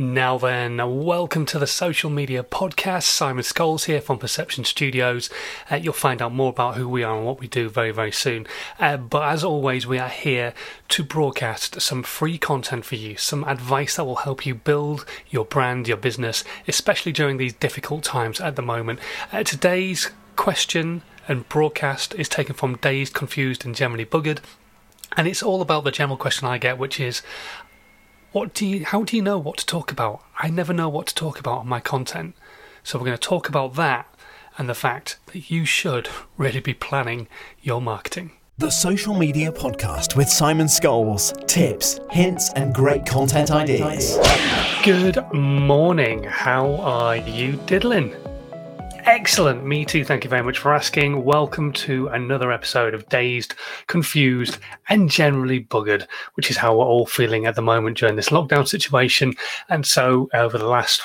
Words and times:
Now 0.00 0.38
then, 0.38 0.76
welcome 1.04 1.44
to 1.46 1.58
the 1.58 1.66
social 1.66 2.08
media 2.08 2.44
podcast. 2.44 3.02
Simon 3.02 3.42
Scholes 3.42 3.86
here 3.86 4.00
from 4.00 4.20
Perception 4.20 4.62
Studios. 4.62 5.28
Uh, 5.68 5.74
you'll 5.74 5.92
find 5.92 6.22
out 6.22 6.32
more 6.32 6.50
about 6.50 6.76
who 6.76 6.88
we 6.88 7.02
are 7.02 7.16
and 7.16 7.26
what 7.26 7.40
we 7.40 7.48
do 7.48 7.68
very, 7.68 7.90
very 7.90 8.12
soon. 8.12 8.46
Uh, 8.78 8.96
but 8.96 9.28
as 9.28 9.42
always, 9.42 9.88
we 9.88 9.98
are 9.98 10.08
here 10.08 10.54
to 10.90 11.02
broadcast 11.02 11.80
some 11.80 12.04
free 12.04 12.38
content 12.38 12.84
for 12.84 12.94
you, 12.94 13.16
some 13.16 13.42
advice 13.42 13.96
that 13.96 14.04
will 14.04 14.14
help 14.22 14.46
you 14.46 14.54
build 14.54 15.04
your 15.30 15.44
brand, 15.44 15.88
your 15.88 15.96
business, 15.96 16.44
especially 16.68 17.10
during 17.10 17.36
these 17.36 17.54
difficult 17.54 18.04
times 18.04 18.40
at 18.40 18.54
the 18.54 18.62
moment. 18.62 19.00
Uh, 19.32 19.42
today's 19.42 20.12
question 20.36 21.02
and 21.26 21.48
broadcast 21.48 22.14
is 22.14 22.28
taken 22.28 22.54
from 22.54 22.76
Dazed, 22.76 23.14
Confused, 23.14 23.66
and 23.66 23.74
Generally 23.74 24.06
Buggered. 24.06 24.38
And 25.16 25.26
it's 25.26 25.42
all 25.42 25.60
about 25.60 25.82
the 25.82 25.90
general 25.90 26.16
question 26.16 26.46
I 26.46 26.58
get, 26.58 26.78
which 26.78 27.00
is 27.00 27.22
what 28.32 28.54
do 28.54 28.66
you 28.66 28.84
how 28.84 29.02
do 29.02 29.16
you 29.16 29.22
know 29.22 29.38
what 29.38 29.56
to 29.58 29.66
talk 29.66 29.90
about? 29.90 30.22
I 30.38 30.50
never 30.50 30.72
know 30.72 30.88
what 30.88 31.06
to 31.08 31.14
talk 31.14 31.38
about 31.38 31.60
on 31.60 31.68
my 31.68 31.80
content. 31.80 32.34
So 32.82 32.98
we're 32.98 33.06
going 33.06 33.18
to 33.18 33.28
talk 33.28 33.48
about 33.48 33.74
that 33.74 34.06
and 34.56 34.68
the 34.68 34.74
fact 34.74 35.18
that 35.26 35.50
you 35.50 35.64
should 35.64 36.08
really 36.36 36.60
be 36.60 36.74
planning 36.74 37.28
your 37.62 37.80
marketing. 37.80 38.32
The 38.58 38.70
Social 38.70 39.14
Media 39.14 39.52
Podcast 39.52 40.16
with 40.16 40.28
Simon 40.28 40.66
Scholes. 40.66 41.46
Tips, 41.46 42.00
hints, 42.10 42.52
and 42.54 42.74
great 42.74 43.06
content 43.06 43.50
ideas. 43.50 44.18
Good 44.84 45.18
morning. 45.32 46.24
How 46.24 46.74
are 46.76 47.16
you 47.16 47.52
diddling? 47.66 48.14
Excellent. 49.08 49.64
Me 49.64 49.86
too. 49.86 50.04
Thank 50.04 50.24
you 50.24 50.28
very 50.28 50.42
much 50.42 50.58
for 50.58 50.74
asking. 50.74 51.24
Welcome 51.24 51.72
to 51.72 52.08
another 52.08 52.52
episode 52.52 52.92
of 52.92 53.08
Dazed, 53.08 53.54
Confused, 53.86 54.58
and 54.90 55.10
Generally 55.10 55.64
Buggered, 55.64 56.06
which 56.34 56.50
is 56.50 56.58
how 56.58 56.76
we're 56.76 56.84
all 56.84 57.06
feeling 57.06 57.46
at 57.46 57.54
the 57.54 57.62
moment 57.62 57.96
during 57.96 58.16
this 58.16 58.28
lockdown 58.28 58.68
situation. 58.68 59.32
And 59.70 59.86
so, 59.86 60.28
over 60.34 60.58
the 60.58 60.68
last 60.68 61.00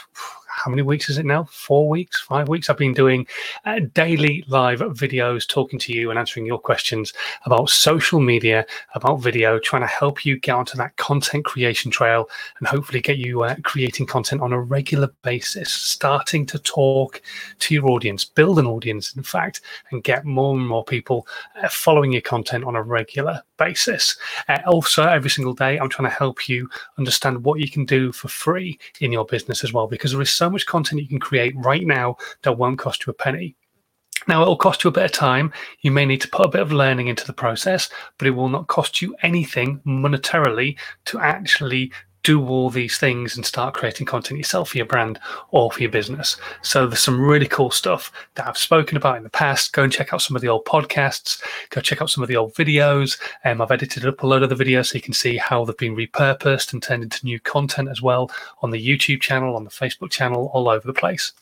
how 0.63 0.69
many 0.69 0.81
weeks 0.81 1.09
is 1.09 1.17
it 1.17 1.25
now? 1.25 1.43
Four 1.51 1.89
weeks, 1.89 2.21
five 2.21 2.47
weeks. 2.47 2.69
I've 2.69 2.77
been 2.77 2.93
doing 2.93 3.27
uh, 3.65 3.81
daily 3.93 4.45
live 4.47 4.79
videos 4.79 5.45
talking 5.45 5.77
to 5.79 5.91
you 5.91 6.09
and 6.09 6.17
answering 6.17 6.45
your 6.45 6.57
questions 6.57 7.11
about 7.45 7.69
social 7.69 8.21
media, 8.21 8.65
about 8.95 9.17
video, 9.17 9.59
trying 9.59 9.81
to 9.81 9.89
help 9.89 10.25
you 10.25 10.39
get 10.39 10.55
onto 10.55 10.77
that 10.77 10.95
content 10.95 11.43
creation 11.43 11.91
trail 11.91 12.29
and 12.59 12.67
hopefully 12.67 13.01
get 13.01 13.17
you 13.17 13.43
uh, 13.43 13.55
creating 13.63 14.05
content 14.05 14.41
on 14.41 14.53
a 14.53 14.61
regular 14.61 15.09
basis, 15.21 15.69
starting 15.69 16.45
to 16.45 16.57
talk 16.59 17.21
to 17.59 17.73
your 17.73 17.89
audience, 17.89 18.23
build 18.23 18.57
an 18.57 18.65
audience, 18.65 19.13
in 19.17 19.23
fact, 19.23 19.59
and 19.91 20.05
get 20.05 20.23
more 20.23 20.55
and 20.55 20.65
more 20.65 20.85
people 20.85 21.27
uh, 21.61 21.67
following 21.67 22.13
your 22.13 22.21
content 22.21 22.63
on 22.63 22.77
a 22.77 22.81
regular 22.81 23.43
basis. 23.57 24.15
Uh, 24.47 24.59
also, 24.65 25.03
every 25.03 25.29
single 25.29 25.53
day, 25.53 25.77
I'm 25.77 25.89
trying 25.89 26.09
to 26.09 26.15
help 26.15 26.47
you 26.47 26.69
understand 26.97 27.43
what 27.43 27.59
you 27.59 27.69
can 27.69 27.83
do 27.83 28.13
for 28.13 28.29
free 28.29 28.79
in 29.01 29.11
your 29.11 29.25
business 29.25 29.65
as 29.65 29.73
well, 29.73 29.87
because 29.87 30.13
there 30.13 30.21
is 30.21 30.33
so 30.33 30.52
much 30.53 30.65
content 30.65 31.01
you 31.01 31.07
can 31.07 31.19
create 31.19 31.53
right 31.57 31.85
now 31.85 32.15
that 32.43 32.57
won't 32.57 32.79
cost 32.79 33.05
you 33.05 33.11
a 33.11 33.13
penny. 33.13 33.55
Now, 34.27 34.41
it'll 34.41 34.55
cost 34.55 34.83
you 34.83 34.87
a 34.87 34.93
bit 34.93 35.03
of 35.05 35.11
time. 35.11 35.51
You 35.81 35.91
may 35.91 36.05
need 36.05 36.21
to 36.21 36.29
put 36.29 36.45
a 36.45 36.49
bit 36.49 36.61
of 36.61 36.71
learning 36.71 37.07
into 37.07 37.27
the 37.27 37.33
process, 37.33 37.89
but 38.17 38.27
it 38.27 38.31
will 38.31 38.47
not 38.47 38.67
cost 38.67 39.01
you 39.01 39.15
anything 39.21 39.81
monetarily 39.85 40.77
to 41.05 41.19
actually 41.19 41.91
do 42.23 42.47
all 42.47 42.69
these 42.69 42.97
things 42.97 43.35
and 43.35 43.45
start 43.45 43.73
creating 43.73 44.05
content 44.05 44.37
yourself 44.37 44.69
for 44.69 44.77
your 44.77 44.85
brand 44.85 45.19
or 45.51 45.71
for 45.71 45.81
your 45.81 45.91
business. 45.91 46.37
So 46.61 46.87
there's 46.87 46.99
some 46.99 47.21
really 47.21 47.47
cool 47.47 47.69
stuff 47.69 48.11
that 48.35 48.47
I've 48.47 48.57
spoken 48.57 48.97
about 48.97 49.17
in 49.17 49.23
the 49.23 49.29
past. 49.29 49.73
Go 49.73 49.83
and 49.83 49.91
check 49.91 50.13
out 50.13 50.21
some 50.21 50.35
of 50.35 50.41
the 50.41 50.47
old 50.47 50.65
podcasts. 50.65 51.43
Go 51.69 51.81
check 51.81 52.01
out 52.01 52.09
some 52.09 52.23
of 52.23 52.29
the 52.29 52.37
old 52.37 52.53
videos. 52.53 53.19
Um, 53.43 53.61
I've 53.61 53.71
edited 53.71 54.05
up 54.05 54.23
a 54.23 54.27
load 54.27 54.43
of 54.43 54.49
the 54.49 54.63
videos 54.63 54.87
so 54.87 54.95
you 54.95 55.01
can 55.01 55.13
see 55.13 55.37
how 55.37 55.65
they've 55.65 55.77
been 55.77 55.95
repurposed 55.95 56.71
and 56.71 56.81
turned 56.81 57.03
into 57.03 57.25
new 57.25 57.39
content 57.41 57.89
as 57.89 58.01
well 58.01 58.31
on 58.61 58.71
the 58.71 58.83
YouTube 58.83 59.21
channel, 59.21 59.55
on 59.55 59.65
the 59.65 59.69
Facebook 59.69 60.09
channel, 60.09 60.49
all 60.53 60.69
over 60.69 60.87
the 60.87 60.93
place. 60.93 61.33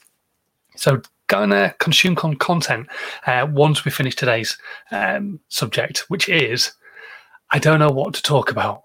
So 0.76 1.02
go 1.28 1.44
and 1.44 1.54
uh, 1.54 1.72
consume 1.80 2.16
con- 2.16 2.36
content 2.36 2.88
uh, 3.28 3.48
once 3.50 3.86
we 3.86 3.92
finish 3.92 4.16
today's 4.16 4.58
um, 4.92 5.40
subject, 5.50 6.06
which 6.10 6.28
is 6.28 6.74
I 7.52 7.60
don't 7.60 7.80
know 7.80 7.92
what 7.92 8.14
to 8.16 8.24
talk 8.24 8.50
about 8.50 8.84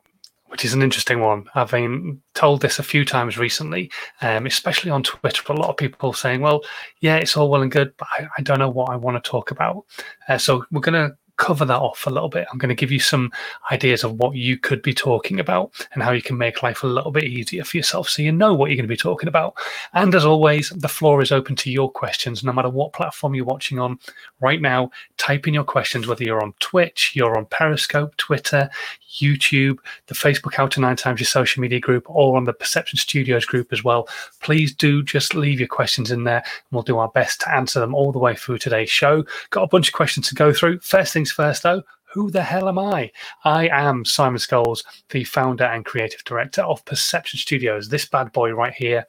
which 0.48 0.64
is 0.64 0.74
an 0.74 0.82
interesting 0.82 1.20
one. 1.20 1.46
I've 1.54 1.70
been 1.70 2.20
told 2.34 2.60
this 2.60 2.78
a 2.78 2.84
few 2.84 3.04
times 3.04 3.38
recently, 3.38 3.90
um, 4.22 4.46
especially 4.46 4.90
on 4.90 5.02
Twitter. 5.02 5.42
A 5.48 5.56
lot 5.56 5.70
of 5.70 5.76
people 5.76 6.12
saying, 6.12 6.40
"Well, 6.40 6.62
yeah, 7.00 7.16
it's 7.16 7.36
all 7.36 7.50
well 7.50 7.62
and 7.62 7.70
good, 7.70 7.92
but 7.96 8.08
I, 8.12 8.28
I 8.38 8.42
don't 8.42 8.58
know 8.58 8.70
what 8.70 8.90
I 8.90 8.96
want 8.96 9.22
to 9.22 9.30
talk 9.30 9.50
about." 9.50 9.84
Uh, 10.28 10.38
so 10.38 10.64
we're 10.70 10.80
going 10.80 11.10
to 11.10 11.16
cover 11.36 11.64
that 11.64 11.80
off 11.80 12.06
a 12.06 12.10
little 12.10 12.28
bit. 12.28 12.46
I'm 12.50 12.58
going 12.58 12.68
to 12.68 12.74
give 12.74 12.90
you 12.90 13.00
some 13.00 13.32
ideas 13.70 14.04
of 14.04 14.14
what 14.14 14.36
you 14.36 14.56
could 14.56 14.82
be 14.82 14.94
talking 14.94 15.40
about 15.40 15.72
and 15.92 16.02
how 16.02 16.12
you 16.12 16.22
can 16.22 16.38
make 16.38 16.62
life 16.62 16.82
a 16.82 16.86
little 16.86 17.10
bit 17.10 17.24
easier 17.24 17.64
for 17.64 17.76
yourself 17.76 18.08
so 18.08 18.22
you 18.22 18.32
know 18.32 18.54
what 18.54 18.70
you're 18.70 18.76
going 18.76 18.88
to 18.88 18.88
be 18.88 18.96
talking 18.96 19.28
about. 19.28 19.54
And 19.92 20.14
as 20.14 20.24
always, 20.24 20.70
the 20.70 20.88
floor 20.88 21.22
is 21.22 21.32
open 21.32 21.56
to 21.56 21.70
your 21.70 21.90
questions, 21.90 22.42
no 22.42 22.52
matter 22.52 22.70
what 22.70 22.92
platform 22.92 23.34
you're 23.34 23.44
watching 23.44 23.78
on 23.78 23.98
right 24.40 24.60
now. 24.60 24.90
Type 25.16 25.46
in 25.46 25.54
your 25.54 25.64
questions, 25.64 26.06
whether 26.06 26.24
you're 26.24 26.42
on 26.42 26.54
Twitch, 26.60 27.12
you're 27.14 27.36
on 27.36 27.46
Periscope, 27.46 28.16
Twitter, 28.16 28.70
YouTube, 29.16 29.78
the 30.06 30.14
Facebook 30.14 30.54
How 30.54 30.66
to 30.66 30.80
Nine 30.80 30.96
Times 30.96 31.20
Your 31.20 31.26
Social 31.26 31.60
Media 31.60 31.80
group, 31.80 32.04
or 32.08 32.36
on 32.36 32.44
the 32.44 32.52
Perception 32.52 32.98
Studios 32.98 33.44
group 33.44 33.72
as 33.72 33.82
well. 33.82 34.08
Please 34.40 34.74
do 34.74 35.02
just 35.02 35.34
leave 35.34 35.58
your 35.58 35.68
questions 35.68 36.10
in 36.10 36.24
there 36.24 36.38
and 36.38 36.44
we'll 36.70 36.82
do 36.82 36.98
our 36.98 37.08
best 37.08 37.40
to 37.40 37.54
answer 37.54 37.80
them 37.80 37.94
all 37.94 38.12
the 38.12 38.18
way 38.18 38.34
through 38.34 38.58
today's 38.58 38.90
show. 38.90 39.24
Got 39.50 39.62
a 39.62 39.68
bunch 39.68 39.88
of 39.88 39.94
questions 39.94 40.28
to 40.28 40.34
go 40.34 40.52
through. 40.52 40.80
First 40.80 41.12
things 41.26 41.32
first, 41.32 41.62
though, 41.62 41.82
who 42.12 42.30
the 42.30 42.42
hell 42.42 42.68
am 42.68 42.78
I? 42.78 43.10
I 43.44 43.68
am 43.68 44.04
Simon 44.04 44.38
Scholes, 44.38 44.84
the 45.10 45.24
founder 45.24 45.64
and 45.64 45.84
creative 45.84 46.22
director 46.24 46.62
of 46.62 46.84
Perception 46.84 47.38
Studios, 47.38 47.88
this 47.88 48.06
bad 48.06 48.32
boy 48.32 48.52
right 48.52 48.72
here. 48.72 49.04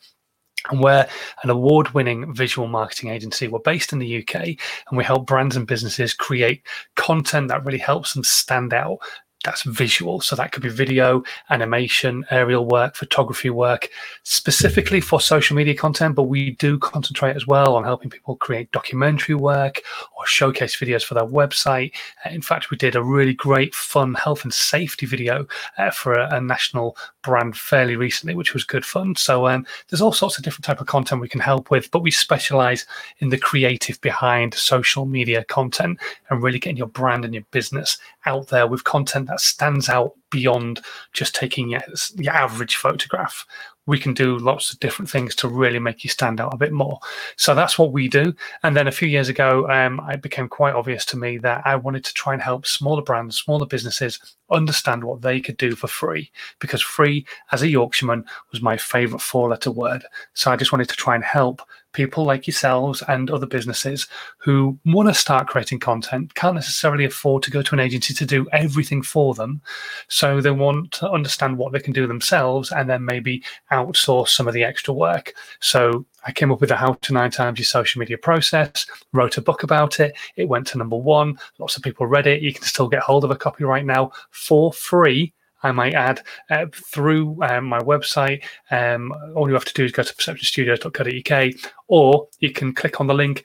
And 0.72 0.82
we're 0.82 1.08
an 1.44 1.50
award 1.50 1.90
winning 1.92 2.34
visual 2.34 2.68
marketing 2.68 3.12
agency. 3.12 3.48
We're 3.48 3.60
based 3.60 3.94
in 3.94 4.00
the 4.00 4.18
UK 4.22 4.36
and 4.90 4.98
we 4.98 5.04
help 5.04 5.28
brands 5.28 5.56
and 5.56 5.68
businesses 5.68 6.14
create 6.14 6.66
content 6.96 7.50
that 7.50 7.64
really 7.64 7.78
helps 7.78 8.14
them 8.14 8.24
stand 8.24 8.74
out 8.74 8.98
that's 9.48 9.64
visual. 9.64 10.20
So 10.20 10.36
that 10.36 10.52
could 10.52 10.62
be 10.62 10.68
video, 10.68 11.24
animation, 11.50 12.26
aerial 12.32 12.66
work, 12.66 12.96
photography 12.96 13.50
work, 13.50 13.90
specifically 14.24 15.00
for 15.00 15.22
social 15.22 15.56
media 15.56 15.74
content. 15.74 16.16
But 16.16 16.24
we 16.24 16.52
do 16.52 16.78
concentrate 16.78 17.38
as 17.38 17.48
well 17.48 17.78
on 17.78 17.86
helping 17.86 18.10
people 18.10 18.36
create 18.36 18.70
documentary 18.74 19.36
work 19.36 19.82
or 20.18 20.26
showcase 20.26 20.76
videos 20.76 21.04
for 21.04 21.14
their 21.14 21.26
website. 21.26 21.94
Uh, 22.26 22.32
in 22.32 22.42
fact, 22.42 22.70
we 22.70 22.76
did 22.76 22.98
a 22.98 23.02
really 23.02 23.34
great, 23.34 23.74
fun 23.74 24.16
health 24.16 24.44
and 24.44 24.54
safety 24.54 25.06
video 25.06 25.48
uh, 25.78 25.92
for 25.92 26.12
a, 26.12 26.36
a, 26.36 26.42
national 26.42 26.98
brand 27.24 27.56
fairly 27.56 27.96
recently, 27.96 28.36
which 28.36 28.54
was 28.54 28.66
good 28.66 28.84
fun. 28.86 29.16
So 29.16 29.48
um, 29.48 29.66
there's 29.88 30.02
all 30.02 30.12
sorts 30.12 30.38
of 30.38 30.44
different 30.44 30.66
type 30.66 30.82
of 30.82 30.88
content 30.88 31.22
we 31.22 31.30
can 31.30 31.40
help 31.40 31.72
with, 31.72 31.90
but 31.92 32.04
we 32.04 32.12
specialize 32.12 32.86
in 33.20 33.30
the 33.30 33.38
creative 33.38 34.00
behind 34.02 34.54
social 34.54 35.06
media 35.06 35.46
content 35.46 36.00
and 36.30 36.44
really 36.44 36.60
getting 36.60 36.78
your 36.78 36.88
brand 36.88 37.24
and 37.24 37.34
your 37.34 37.44
business 37.52 37.98
out 38.26 38.48
there 38.50 38.68
with 38.68 38.84
content 38.84 39.28
that 39.28 39.37
stands 39.40 39.90
out 39.90 40.14
beyond 40.30 40.82
just 41.14 41.36
taking 41.36 41.70
your, 41.70 41.82
your 42.16 42.34
average 42.34 42.76
photograph. 42.76 43.46
We 43.86 43.98
can 43.98 44.14
do 44.14 44.38
lots 44.38 44.72
of 44.72 44.80
different 44.80 45.10
things 45.10 45.34
to 45.36 45.48
really 45.48 45.80
make 45.80 46.04
you 46.04 46.10
stand 46.10 46.42
out 46.42 46.54
a 46.54 46.58
bit 46.58 46.74
more. 46.74 47.00
So 47.38 47.56
that's 47.56 47.80
what 47.80 47.94
we 47.94 48.10
do. 48.10 48.34
And 48.64 48.76
then 48.76 48.88
a 48.88 48.92
few 48.92 49.08
years 49.08 49.30
ago, 49.30 49.70
um, 49.70 50.02
it 50.10 50.22
became 50.22 50.50
quite 50.50 50.76
obvious 50.76 51.06
to 51.06 51.18
me 51.18 51.38
that 51.40 51.62
I 51.66 51.78
wanted 51.78 52.04
to 52.06 52.14
try 52.14 52.34
and 52.34 52.42
help 52.42 52.66
smaller 52.66 53.02
brands, 53.02 53.38
smaller 53.38 53.66
businesses 53.66 54.20
understand 54.50 55.04
what 55.04 55.22
they 55.22 55.40
could 55.40 55.58
do 55.58 55.76
for 55.76 55.88
free 55.88 56.32
because 56.60 56.82
free 56.82 57.26
as 57.52 57.62
a 57.62 57.68
Yorkshireman 57.68 58.26
was 58.52 58.62
my 58.62 58.78
favorite 58.78 59.22
four 59.22 59.50
letter 59.50 59.72
word. 59.72 60.04
So 60.34 60.52
I 60.52 60.56
just 60.56 60.72
wanted 60.72 60.90
to 60.90 60.96
try 60.96 61.16
and 61.16 61.24
help 61.24 61.62
people 61.94 62.26
like 62.26 62.46
yourselves 62.46 63.02
and 63.08 63.32
other 63.32 63.48
businesses 63.48 64.08
who 64.38 64.78
want 64.86 65.10
to 65.10 65.14
start 65.14 65.48
creating 65.48 65.80
content, 65.80 66.36
can't 66.36 66.54
necessarily 66.54 67.06
afford 67.06 67.42
to 67.42 67.50
go 67.50 67.64
to 67.64 67.74
an 67.74 67.80
agency 67.80 68.14
to 68.14 68.26
do 68.26 68.48
everything 68.52 69.02
for 69.02 69.34
them. 69.34 69.62
So 70.08 70.40
they 70.40 70.52
want 70.52 70.92
to 70.94 71.10
understand 71.10 71.58
what 71.58 71.74
they 71.74 71.80
can 71.80 71.94
do 71.94 72.06
themselves 72.06 72.72
and 72.72 72.90
then 72.90 73.04
maybe 73.04 73.44
outsource 73.72 74.30
some 74.30 74.48
of 74.48 74.54
the 74.54 74.64
extra 74.64 74.94
work. 74.94 75.34
So 75.60 76.06
I 76.28 76.32
came 76.34 76.52
up 76.52 76.62
with 76.62 76.72
a 76.72 76.76
how 76.76 76.94
to 76.94 77.14
nine 77.14 77.32
times 77.32 77.58
your 77.58 77.66
social 77.66 78.00
media 78.00 78.18
process, 78.18 78.86
wrote 79.14 79.38
a 79.38 79.42
book 79.42 79.64
about 79.64 80.00
it. 80.00 80.16
It 80.36 80.50
went 80.50 80.68
to 80.68 80.78
number 80.78 80.98
one. 80.98 81.40
Lots 81.58 81.78
of 81.78 81.84
people 81.84 82.06
read 82.06 82.28
it. 82.28 82.42
You 82.42 82.54
can 82.54 82.64
still 82.64 82.90
get 82.90 83.02
hold 83.02 83.24
of 83.24 83.32
a 83.32 83.36
copy 83.36 83.64
right 83.64 83.86
now 83.86 84.12
for 84.32 84.74
free 84.74 85.34
I 85.64 85.72
might 85.72 85.96
add, 85.96 86.22
uh, 86.50 86.68
through 86.72 87.42
um, 87.42 87.66
my 87.66 87.80
website. 87.80 88.44
Um, 88.70 89.12
all 89.36 89.48
you 89.48 89.54
have 89.54 89.66
to 89.66 89.74
do 89.74 89.86
is 89.86 89.92
go 89.92 90.04
to 90.04 90.14
perceptionstudios.co.uk, 90.14 91.54
or 91.88 92.28
you 92.40 92.52
can 92.52 92.74
click 92.74 93.00
on 93.02 93.08
the 93.08 93.14
link 93.14 93.44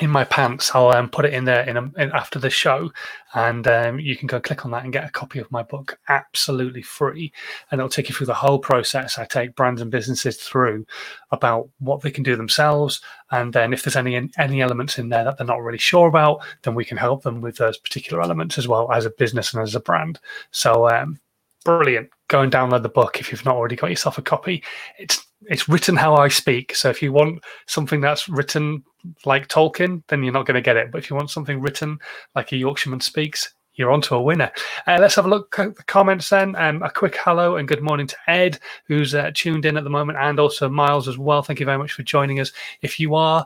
in 0.00 0.10
my 0.10 0.24
pants. 0.24 0.70
I'll 0.74 0.90
um, 0.90 1.08
put 1.08 1.24
it 1.24 1.34
in 1.34 1.44
there 1.44 1.62
in, 1.68 1.76
a, 1.76 1.82
in 1.98 2.10
after 2.12 2.38
the 2.38 2.50
show, 2.50 2.90
and 3.34 3.66
um, 3.68 4.00
you 4.00 4.16
can 4.16 4.26
go 4.26 4.40
click 4.40 4.64
on 4.64 4.70
that 4.72 4.84
and 4.84 4.92
get 4.92 5.04
a 5.04 5.10
copy 5.10 5.38
of 5.38 5.50
my 5.50 5.62
book 5.62 5.98
absolutely 6.08 6.82
free. 6.82 7.32
And 7.70 7.78
it'll 7.78 7.90
take 7.90 8.08
you 8.08 8.14
through 8.14 8.26
the 8.26 8.34
whole 8.34 8.58
process. 8.58 9.18
I 9.18 9.24
take 9.24 9.54
brands 9.54 9.80
and 9.80 9.90
businesses 9.90 10.36
through 10.38 10.86
about 11.30 11.68
what 11.78 12.00
they 12.00 12.10
can 12.10 12.24
do 12.24 12.36
themselves, 12.36 13.00
and 13.30 13.52
then 13.52 13.72
if 13.72 13.82
there's 13.82 13.96
any 13.96 14.30
any 14.38 14.62
elements 14.62 14.98
in 14.98 15.08
there 15.08 15.24
that 15.24 15.38
they're 15.38 15.46
not 15.46 15.62
really 15.62 15.78
sure 15.78 16.08
about, 16.08 16.42
then 16.62 16.74
we 16.74 16.84
can 16.84 16.96
help 16.96 17.22
them 17.22 17.40
with 17.40 17.56
those 17.56 17.78
particular 17.78 18.22
elements 18.22 18.58
as 18.58 18.66
well 18.66 18.90
as 18.92 19.06
a 19.06 19.10
business 19.10 19.52
and 19.52 19.62
as 19.62 19.74
a 19.74 19.80
brand. 19.80 20.18
So 20.50 20.88
um, 20.88 21.20
brilliant. 21.64 22.10
Go 22.30 22.40
and 22.42 22.52
download 22.52 22.82
the 22.82 22.88
book 22.88 23.20
if 23.20 23.30
you've 23.30 23.44
not 23.44 23.56
already 23.56 23.76
got 23.76 23.90
yourself 23.90 24.16
a 24.16 24.22
copy. 24.22 24.62
It's 24.98 25.26
it's 25.48 25.68
written 25.68 25.96
how 25.96 26.14
I 26.14 26.28
speak. 26.28 26.74
So 26.74 26.88
if 26.88 27.02
you 27.02 27.12
want 27.12 27.42
something 27.66 28.00
that's 28.00 28.28
written 28.28 28.84
like 29.24 29.48
Tolkien, 29.48 30.02
then 30.08 30.22
you're 30.22 30.32
not 30.32 30.46
going 30.46 30.54
to 30.54 30.60
get 30.60 30.76
it. 30.76 30.92
But 30.92 30.98
if 30.98 31.10
you 31.10 31.16
want 31.16 31.30
something 31.30 31.60
written 31.60 31.98
like 32.34 32.52
a 32.52 32.56
Yorkshireman 32.56 33.00
speaks, 33.00 33.52
you're 33.74 33.90
onto 33.90 34.14
a 34.14 34.22
winner. 34.22 34.52
Uh, 34.86 34.98
let's 35.00 35.14
have 35.14 35.24
a 35.24 35.30
look 35.30 35.58
at 35.58 35.74
the 35.76 35.82
comments 35.84 36.28
then. 36.28 36.54
Um, 36.56 36.82
a 36.82 36.90
quick 36.90 37.16
hello 37.16 37.56
and 37.56 37.66
good 37.66 37.82
morning 37.82 38.06
to 38.06 38.16
Ed, 38.28 38.58
who's 38.86 39.14
uh, 39.14 39.30
tuned 39.34 39.64
in 39.64 39.76
at 39.76 39.84
the 39.84 39.90
moment, 39.90 40.18
and 40.18 40.38
also 40.38 40.68
Miles 40.68 41.08
as 41.08 41.18
well. 41.18 41.42
Thank 41.42 41.58
you 41.58 41.66
very 41.66 41.78
much 41.78 41.92
for 41.92 42.02
joining 42.02 42.38
us. 42.38 42.52
If 42.82 43.00
you 43.00 43.14
are 43.14 43.44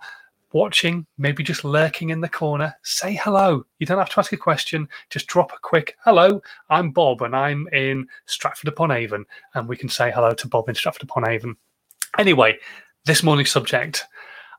watching, 0.55 1.05
maybe 1.19 1.43
just 1.43 1.65
lurking 1.65 2.11
in 2.11 2.21
the 2.21 2.29
corner, 2.29 2.75
say 2.83 3.15
hello. 3.15 3.67
You 3.81 3.87
don't 3.87 3.99
have 3.99 4.09
to 4.11 4.21
ask 4.21 4.33
a 4.33 4.37
question, 4.37 4.89
just 5.11 5.27
drop 5.27 5.53
a 5.53 5.59
quick 5.61 5.97
hello. 6.05 6.41
I'm 6.71 6.93
Bob 6.93 7.23
and 7.23 7.37
I'm 7.37 7.69
in 7.73 8.07
Stratford 8.27 8.69
upon 8.69 8.93
Avon, 8.93 9.27
and 9.55 9.69
we 9.69 9.77
can 9.77 9.89
say 9.89 10.11
hello 10.13 10.33
to 10.33 10.49
Bob 10.49 10.69
in 10.69 10.77
Stratford 10.77 11.03
upon 11.03 11.29
Avon. 11.29 11.57
Anyway, 12.19 12.57
this 13.05 13.25
morning's 13.25 13.51
subject, 13.51 14.07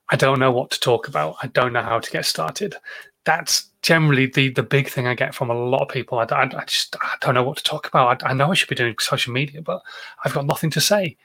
I 0.09 0.17
don't 0.17 0.39
know 0.39 0.51
what 0.51 0.69
to 0.71 0.79
talk 0.79 1.07
about. 1.07 1.37
I 1.41 1.47
don't 1.47 1.73
know 1.73 1.81
how 1.81 1.99
to 1.99 2.11
get 2.11 2.25
started. 2.25 2.75
That's 3.23 3.69
generally 3.81 4.27
the 4.27 4.49
the 4.49 4.61
big 4.61 4.89
thing 4.89 5.07
I 5.07 5.15
get 5.15 5.33
from 5.33 5.49
a 5.49 5.57
lot 5.57 5.81
of 5.81 5.89
people. 5.89 6.19
I, 6.19 6.25
I, 6.25 6.43
I 6.43 6.65
just 6.65 6.95
I 7.01 7.15
don't 7.21 7.33
know 7.33 7.43
what 7.43 7.57
to 7.57 7.63
talk 7.63 7.87
about. 7.87 8.21
I, 8.21 8.29
I 8.29 8.33
know 8.33 8.51
I 8.51 8.53
should 8.53 8.69
be 8.69 8.75
doing 8.75 8.95
social 8.99 9.33
media, 9.33 9.61
but 9.61 9.81
I've 10.23 10.33
got 10.33 10.45
nothing 10.45 10.69
to 10.71 10.81
say. 10.81 11.17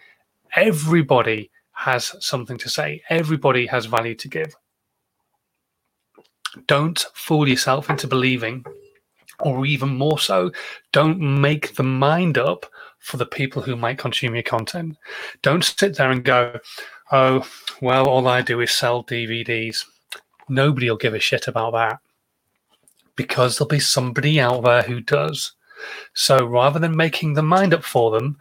Everybody 0.55 1.50
has 1.81 2.15
something 2.21 2.59
to 2.59 2.69
say. 2.69 3.03
Everybody 3.09 3.67
has 3.67 3.87
value 3.87 4.15
to 4.17 4.29
give. 4.29 4.55
Don't 6.67 7.06
fool 7.15 7.49
yourself 7.49 7.88
into 7.88 8.06
believing, 8.06 8.65
or 9.41 9.65
even 9.65 9.88
more 9.88 10.19
so, 10.19 10.53
don't 10.93 11.19
make 11.19 11.75
the 11.77 11.82
mind 11.82 12.37
up 12.37 12.67
for 12.99 13.17
the 13.17 13.25
people 13.25 13.62
who 13.62 13.77
might 13.77 13.97
consume 13.97 14.35
your 14.35 14.43
content. 14.43 14.99
Don't 15.41 15.65
sit 15.65 15.97
there 15.97 16.11
and 16.11 16.23
go, 16.23 16.59
oh, 17.12 17.49
well, 17.81 18.06
all 18.06 18.29
I 18.29 18.43
do 18.43 18.61
is 18.61 18.73
sell 18.73 19.03
DVDs. 19.03 19.87
Nobody 20.50 20.91
will 20.91 20.99
give 20.99 21.15
a 21.15 21.19
shit 21.19 21.49
about 21.49 21.73
that 21.73 21.99
because 23.17 23.56
there'll 23.56 23.69
be 23.69 23.81
somebody 23.81 24.38
out 24.38 24.65
there 24.65 24.82
who 24.82 25.00
does. 25.00 25.53
So 26.12 26.44
rather 26.44 26.79
than 26.79 26.94
making 26.94 27.32
the 27.32 27.43
mind 27.43 27.73
up 27.73 27.85
for 27.85 28.11
them, 28.11 28.37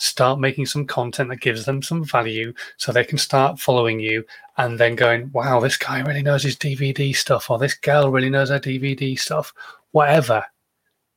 start 0.00 0.40
making 0.40 0.64
some 0.64 0.86
content 0.86 1.28
that 1.28 1.40
gives 1.40 1.66
them 1.66 1.82
some 1.82 2.02
value 2.02 2.54
so 2.78 2.90
they 2.90 3.04
can 3.04 3.18
start 3.18 3.60
following 3.60 4.00
you 4.00 4.24
and 4.56 4.78
then 4.78 4.96
going, 4.96 5.30
wow, 5.32 5.60
this 5.60 5.76
guy 5.76 6.00
really 6.00 6.22
knows 6.22 6.42
his 6.42 6.56
DVD 6.56 7.14
stuff, 7.14 7.50
or 7.50 7.58
this 7.58 7.74
girl 7.74 8.10
really 8.10 8.30
knows 8.30 8.48
her 8.48 8.58
DVD 8.58 9.18
stuff, 9.18 9.52
whatever. 9.92 10.44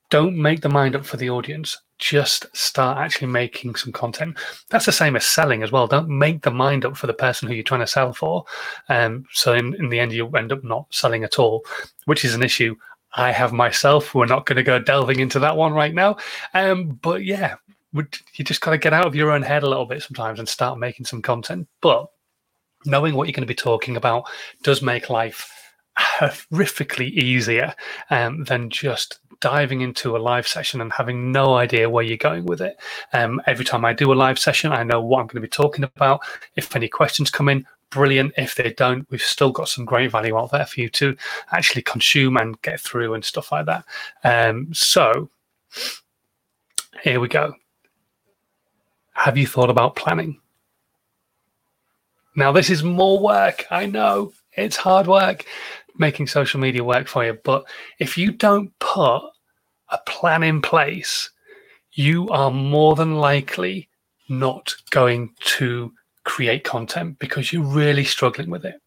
Don't 0.09 0.35
make 0.37 0.61
the 0.61 0.69
mind 0.69 0.95
up 0.95 1.05
for 1.05 1.17
the 1.17 1.29
audience. 1.29 1.77
Just 1.97 2.45
start 2.55 2.97
actually 2.97 3.27
making 3.27 3.75
some 3.75 3.93
content. 3.93 4.37
That's 4.69 4.85
the 4.85 4.91
same 4.91 5.15
as 5.15 5.25
selling 5.25 5.63
as 5.63 5.71
well. 5.71 5.87
Don't 5.87 6.09
make 6.09 6.41
the 6.41 6.51
mind 6.51 6.83
up 6.83 6.97
for 6.97 7.07
the 7.07 7.13
person 7.13 7.47
who 7.47 7.53
you're 7.53 7.63
trying 7.63 7.79
to 7.79 7.87
sell 7.87 8.13
for. 8.13 8.43
Um, 8.89 9.25
so 9.31 9.53
in, 9.53 9.73
in 9.75 9.89
the 9.89 9.99
end, 9.99 10.11
you 10.11 10.27
end 10.31 10.51
up 10.51 10.63
not 10.63 10.87
selling 10.91 11.23
at 11.23 11.39
all, 11.39 11.63
which 12.05 12.25
is 12.25 12.35
an 12.35 12.43
issue 12.43 12.75
I 13.15 13.31
have 13.31 13.53
myself. 13.53 14.15
We're 14.15 14.25
not 14.25 14.45
going 14.45 14.57
to 14.57 14.63
go 14.63 14.79
delving 14.79 15.19
into 15.19 15.39
that 15.39 15.55
one 15.55 15.73
right 15.73 15.93
now. 15.93 16.17
Um, 16.53 16.99
but 17.01 17.23
yeah, 17.23 17.55
you 17.93 18.45
just 18.45 18.61
got 18.61 18.71
to 18.71 18.77
get 18.77 18.93
out 18.93 19.05
of 19.05 19.15
your 19.15 19.31
own 19.31 19.41
head 19.41 19.63
a 19.63 19.69
little 19.69 19.85
bit 19.85 20.01
sometimes 20.01 20.39
and 20.39 20.49
start 20.49 20.79
making 20.79 21.05
some 21.05 21.21
content. 21.21 21.67
But 21.81 22.07
knowing 22.85 23.15
what 23.15 23.27
you're 23.27 23.33
going 23.33 23.41
to 23.43 23.47
be 23.47 23.55
talking 23.55 23.97
about 23.97 24.25
does 24.63 24.81
make 24.81 25.09
life 25.09 25.49
horrifically 25.97 27.09
easier 27.11 27.73
um, 28.09 28.43
than 28.45 28.69
just 28.69 29.19
diving 29.39 29.81
into 29.81 30.15
a 30.15 30.19
live 30.19 30.47
session 30.47 30.81
and 30.81 30.91
having 30.91 31.31
no 31.31 31.55
idea 31.55 31.89
where 31.89 32.03
you're 32.03 32.17
going 32.17 32.45
with 32.45 32.61
it. 32.61 32.77
Um, 33.11 33.41
every 33.45 33.65
time 33.65 33.85
I 33.85 33.93
do 33.93 34.11
a 34.11 34.15
live 34.15 34.39
session, 34.39 34.71
I 34.71 34.83
know 34.83 35.01
what 35.01 35.19
I'm 35.19 35.27
going 35.27 35.35
to 35.35 35.41
be 35.41 35.47
talking 35.47 35.83
about. 35.83 36.21
If 36.55 36.75
any 36.75 36.87
questions 36.87 37.29
come 37.29 37.49
in, 37.49 37.65
brilliant. 37.89 38.33
If 38.37 38.55
they 38.55 38.73
don't, 38.73 39.05
we've 39.11 39.21
still 39.21 39.51
got 39.51 39.69
some 39.69 39.85
great 39.85 40.11
value 40.11 40.37
out 40.37 40.51
there 40.51 40.65
for 40.65 40.81
you 40.81 40.89
to 40.89 41.15
actually 41.51 41.83
consume 41.83 42.37
and 42.37 42.59
get 42.61 42.79
through 42.79 43.13
and 43.13 43.23
stuff 43.23 43.51
like 43.51 43.65
that. 43.65 43.85
Um, 44.23 44.73
so 44.73 45.29
here 47.03 47.19
we 47.19 47.27
go. 47.27 47.53
Have 49.13 49.37
you 49.37 49.47
thought 49.47 49.69
about 49.69 49.95
planning? 49.95 50.39
Now, 52.35 52.51
this 52.51 52.69
is 52.69 52.83
more 52.83 53.19
work. 53.19 53.65
I 53.69 53.85
know 53.85 54.33
it's 54.53 54.75
hard 54.75 55.07
work 55.07 55.45
making 55.97 56.27
social 56.27 56.59
media 56.59 56.83
work 56.83 57.07
for 57.07 57.23
you. 57.23 57.37
But 57.43 57.65
if 57.99 58.17
you 58.17 58.31
don't 58.31 58.77
put 58.79 59.21
a 59.89 59.97
plan 60.07 60.43
in 60.43 60.61
place, 60.61 61.29
you 61.91 62.27
are 62.29 62.51
more 62.51 62.95
than 62.95 63.15
likely 63.15 63.89
not 64.29 64.73
going 64.89 65.33
to 65.41 65.93
create 66.23 66.63
content 66.63 67.19
because 67.19 67.53
you're 67.53 67.63
really 67.63 68.03
struggling 68.03 68.49
with 68.49 68.65
it 68.65 68.81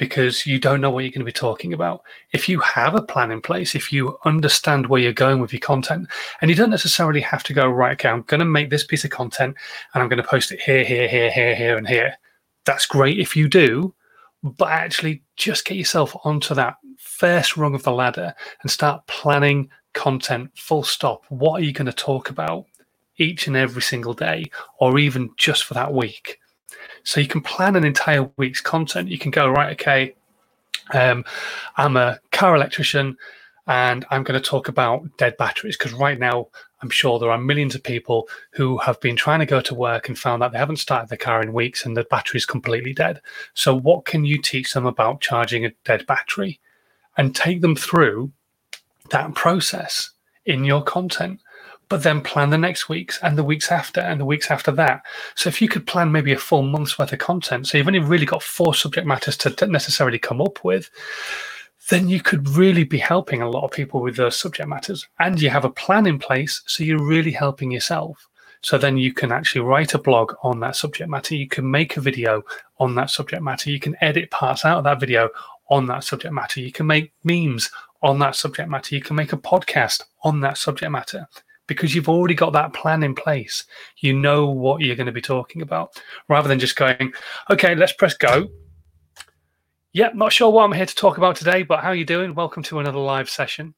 because 0.00 0.46
you 0.46 0.58
don't 0.58 0.80
know 0.80 0.90
what 0.90 1.04
you're 1.04 1.10
going 1.10 1.20
to 1.20 1.26
be 1.26 1.30
talking 1.30 1.74
about. 1.74 2.02
If 2.32 2.48
you 2.48 2.58
have 2.60 2.94
a 2.94 3.02
plan 3.02 3.30
in 3.30 3.42
place, 3.42 3.74
if 3.74 3.92
you 3.92 4.16
understand 4.24 4.86
where 4.86 4.98
you're 4.98 5.12
going 5.12 5.40
with 5.40 5.52
your 5.52 5.60
content, 5.60 6.08
and 6.40 6.50
you 6.50 6.56
don't 6.56 6.70
necessarily 6.70 7.20
have 7.20 7.44
to 7.44 7.52
go, 7.52 7.68
right, 7.68 7.92
okay, 7.92 8.08
I'm 8.08 8.22
going 8.22 8.38
to 8.38 8.46
make 8.46 8.70
this 8.70 8.82
piece 8.82 9.04
of 9.04 9.10
content 9.10 9.54
and 9.92 10.02
I'm 10.02 10.08
going 10.08 10.22
to 10.22 10.26
post 10.26 10.52
it 10.52 10.60
here, 10.62 10.84
here, 10.84 11.06
here, 11.06 11.30
here, 11.30 11.54
here, 11.54 11.76
and 11.76 11.86
here. 11.86 12.14
That's 12.64 12.86
great 12.86 13.18
if 13.18 13.36
you 13.36 13.46
do, 13.46 13.94
but 14.42 14.70
actually 14.70 15.22
just 15.36 15.66
get 15.66 15.76
yourself 15.76 16.16
onto 16.24 16.54
that 16.54 16.76
first 16.96 17.58
rung 17.58 17.74
of 17.74 17.82
the 17.82 17.92
ladder 17.92 18.34
and 18.62 18.70
start 18.70 19.06
planning 19.06 19.68
content 19.92 20.50
full 20.56 20.82
stop. 20.82 21.26
What 21.28 21.60
are 21.60 21.64
you 21.64 21.74
going 21.74 21.84
to 21.84 21.92
talk 21.92 22.30
about 22.30 22.64
each 23.18 23.46
and 23.46 23.56
every 23.56 23.82
single 23.82 24.14
day, 24.14 24.50
or 24.78 24.98
even 24.98 25.28
just 25.36 25.64
for 25.64 25.74
that 25.74 25.92
week? 25.92 26.38
So 27.04 27.20
you 27.20 27.28
can 27.28 27.40
plan 27.40 27.76
an 27.76 27.84
entire 27.84 28.30
week's 28.36 28.60
content. 28.60 29.08
You 29.08 29.18
can 29.18 29.30
go, 29.30 29.48
right, 29.48 29.72
okay, 29.72 30.14
um, 30.92 31.24
I'm 31.76 31.96
a 31.96 32.18
car 32.32 32.54
electrician 32.54 33.16
and 33.66 34.04
I'm 34.10 34.24
going 34.24 34.40
to 34.40 34.46
talk 34.46 34.68
about 34.68 35.16
dead 35.16 35.36
batteries 35.36 35.76
because 35.76 35.92
right 35.92 36.18
now 36.18 36.48
I'm 36.82 36.90
sure 36.90 37.18
there 37.18 37.30
are 37.30 37.38
millions 37.38 37.74
of 37.74 37.82
people 37.82 38.28
who 38.52 38.78
have 38.78 39.00
been 39.00 39.16
trying 39.16 39.40
to 39.40 39.46
go 39.46 39.60
to 39.60 39.74
work 39.74 40.08
and 40.08 40.18
found 40.18 40.42
that 40.42 40.52
they 40.52 40.58
haven't 40.58 40.76
started 40.76 41.08
their 41.08 41.18
car 41.18 41.42
in 41.42 41.52
weeks 41.52 41.84
and 41.84 41.96
the 41.96 42.04
battery 42.04 42.38
is 42.38 42.46
completely 42.46 42.92
dead. 42.92 43.20
So, 43.54 43.74
what 43.76 44.06
can 44.06 44.24
you 44.24 44.40
teach 44.40 44.72
them 44.72 44.86
about 44.86 45.20
charging 45.20 45.64
a 45.64 45.72
dead 45.84 46.06
battery 46.06 46.58
and 47.16 47.34
take 47.34 47.60
them 47.60 47.76
through 47.76 48.32
that 49.10 49.34
process 49.34 50.10
in 50.46 50.64
your 50.64 50.82
content? 50.82 51.40
But 51.90 52.04
then 52.04 52.22
plan 52.22 52.50
the 52.50 52.56
next 52.56 52.88
weeks 52.88 53.18
and 53.20 53.36
the 53.36 53.44
weeks 53.44 53.70
after 53.70 54.00
and 54.00 54.20
the 54.20 54.24
weeks 54.24 54.50
after 54.50 54.70
that. 54.70 55.02
So 55.34 55.48
if 55.48 55.60
you 55.60 55.68
could 55.68 55.88
plan 55.88 56.12
maybe 56.12 56.32
a 56.32 56.38
full 56.38 56.62
month's 56.62 56.96
worth 56.98 57.12
of 57.12 57.18
content, 57.18 57.66
so 57.66 57.76
you've 57.76 57.88
only 57.88 57.98
really 57.98 58.24
got 58.24 58.44
four 58.44 58.74
subject 58.74 59.06
matters 59.06 59.36
to 59.38 59.66
necessarily 59.66 60.18
come 60.18 60.40
up 60.40 60.64
with, 60.64 60.88
then 61.88 62.08
you 62.08 62.20
could 62.20 62.48
really 62.50 62.84
be 62.84 62.98
helping 62.98 63.42
a 63.42 63.50
lot 63.50 63.64
of 63.64 63.72
people 63.72 64.00
with 64.00 64.16
those 64.16 64.36
subject 64.36 64.68
matters. 64.68 65.08
And 65.18 65.42
you 65.42 65.50
have 65.50 65.64
a 65.64 65.70
plan 65.70 66.06
in 66.06 66.20
place, 66.20 66.62
so 66.64 66.84
you're 66.84 67.04
really 67.04 67.32
helping 67.32 67.72
yourself. 67.72 68.28
So 68.62 68.78
then 68.78 68.96
you 68.96 69.12
can 69.12 69.32
actually 69.32 69.62
write 69.62 69.94
a 69.94 69.98
blog 69.98 70.34
on 70.44 70.60
that 70.60 70.76
subject 70.76 71.10
matter. 71.10 71.34
You 71.34 71.48
can 71.48 71.68
make 71.68 71.96
a 71.96 72.00
video 72.00 72.44
on 72.78 72.94
that 72.94 73.10
subject 73.10 73.42
matter. 73.42 73.68
You 73.68 73.80
can 73.80 73.96
edit 74.00 74.30
parts 74.30 74.64
out 74.64 74.78
of 74.78 74.84
that 74.84 75.00
video 75.00 75.28
on 75.70 75.86
that 75.86 76.04
subject 76.04 76.32
matter. 76.32 76.60
You 76.60 76.70
can 76.70 76.86
make 76.86 77.12
memes 77.24 77.68
on 78.00 78.20
that 78.20 78.36
subject 78.36 78.68
matter. 78.68 78.94
You 78.94 79.00
can 79.00 79.16
make 79.16 79.32
a 79.32 79.36
podcast 79.36 80.04
on 80.22 80.40
that 80.40 80.56
subject 80.56 80.92
matter 80.92 81.26
because 81.70 81.94
you've 81.94 82.08
already 82.08 82.34
got 82.34 82.52
that 82.52 82.72
plan 82.72 83.04
in 83.04 83.14
place. 83.14 83.64
You 83.98 84.12
know 84.12 84.50
what 84.50 84.80
you're 84.80 84.96
going 84.96 85.06
to 85.06 85.12
be 85.12 85.20
talking 85.20 85.62
about 85.62 85.92
rather 86.28 86.48
than 86.48 86.58
just 86.58 86.74
going, 86.74 87.12
okay, 87.48 87.76
let's 87.76 87.92
press 87.92 88.12
go. 88.14 88.48
Yep, 89.92 90.16
not 90.16 90.32
sure 90.32 90.50
what 90.50 90.64
I'm 90.64 90.72
here 90.72 90.84
to 90.84 90.94
talk 90.96 91.16
about 91.16 91.36
today, 91.36 91.62
but 91.62 91.78
how 91.78 91.90
are 91.90 91.94
you 91.94 92.04
doing? 92.04 92.34
Welcome 92.34 92.64
to 92.64 92.80
another 92.80 92.98
live 92.98 93.30
session. 93.30 93.72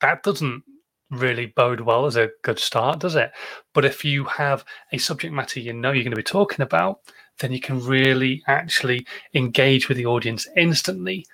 That 0.00 0.24
doesn't 0.24 0.64
really 1.08 1.46
bode 1.46 1.82
well 1.82 2.04
as 2.04 2.16
a 2.16 2.30
good 2.42 2.58
start, 2.58 2.98
does 2.98 3.14
it? 3.14 3.30
But 3.74 3.84
if 3.84 4.04
you 4.04 4.24
have 4.24 4.64
a 4.90 4.98
subject 4.98 5.32
matter 5.32 5.60
you 5.60 5.72
know 5.72 5.92
you're 5.92 6.02
going 6.02 6.10
to 6.10 6.16
be 6.16 6.22
talking 6.24 6.64
about, 6.64 6.98
then 7.38 7.52
you 7.52 7.60
can 7.60 7.78
really 7.78 8.42
actually 8.48 9.06
engage 9.34 9.88
with 9.88 9.98
the 9.98 10.06
audience 10.06 10.48
instantly. 10.56 11.26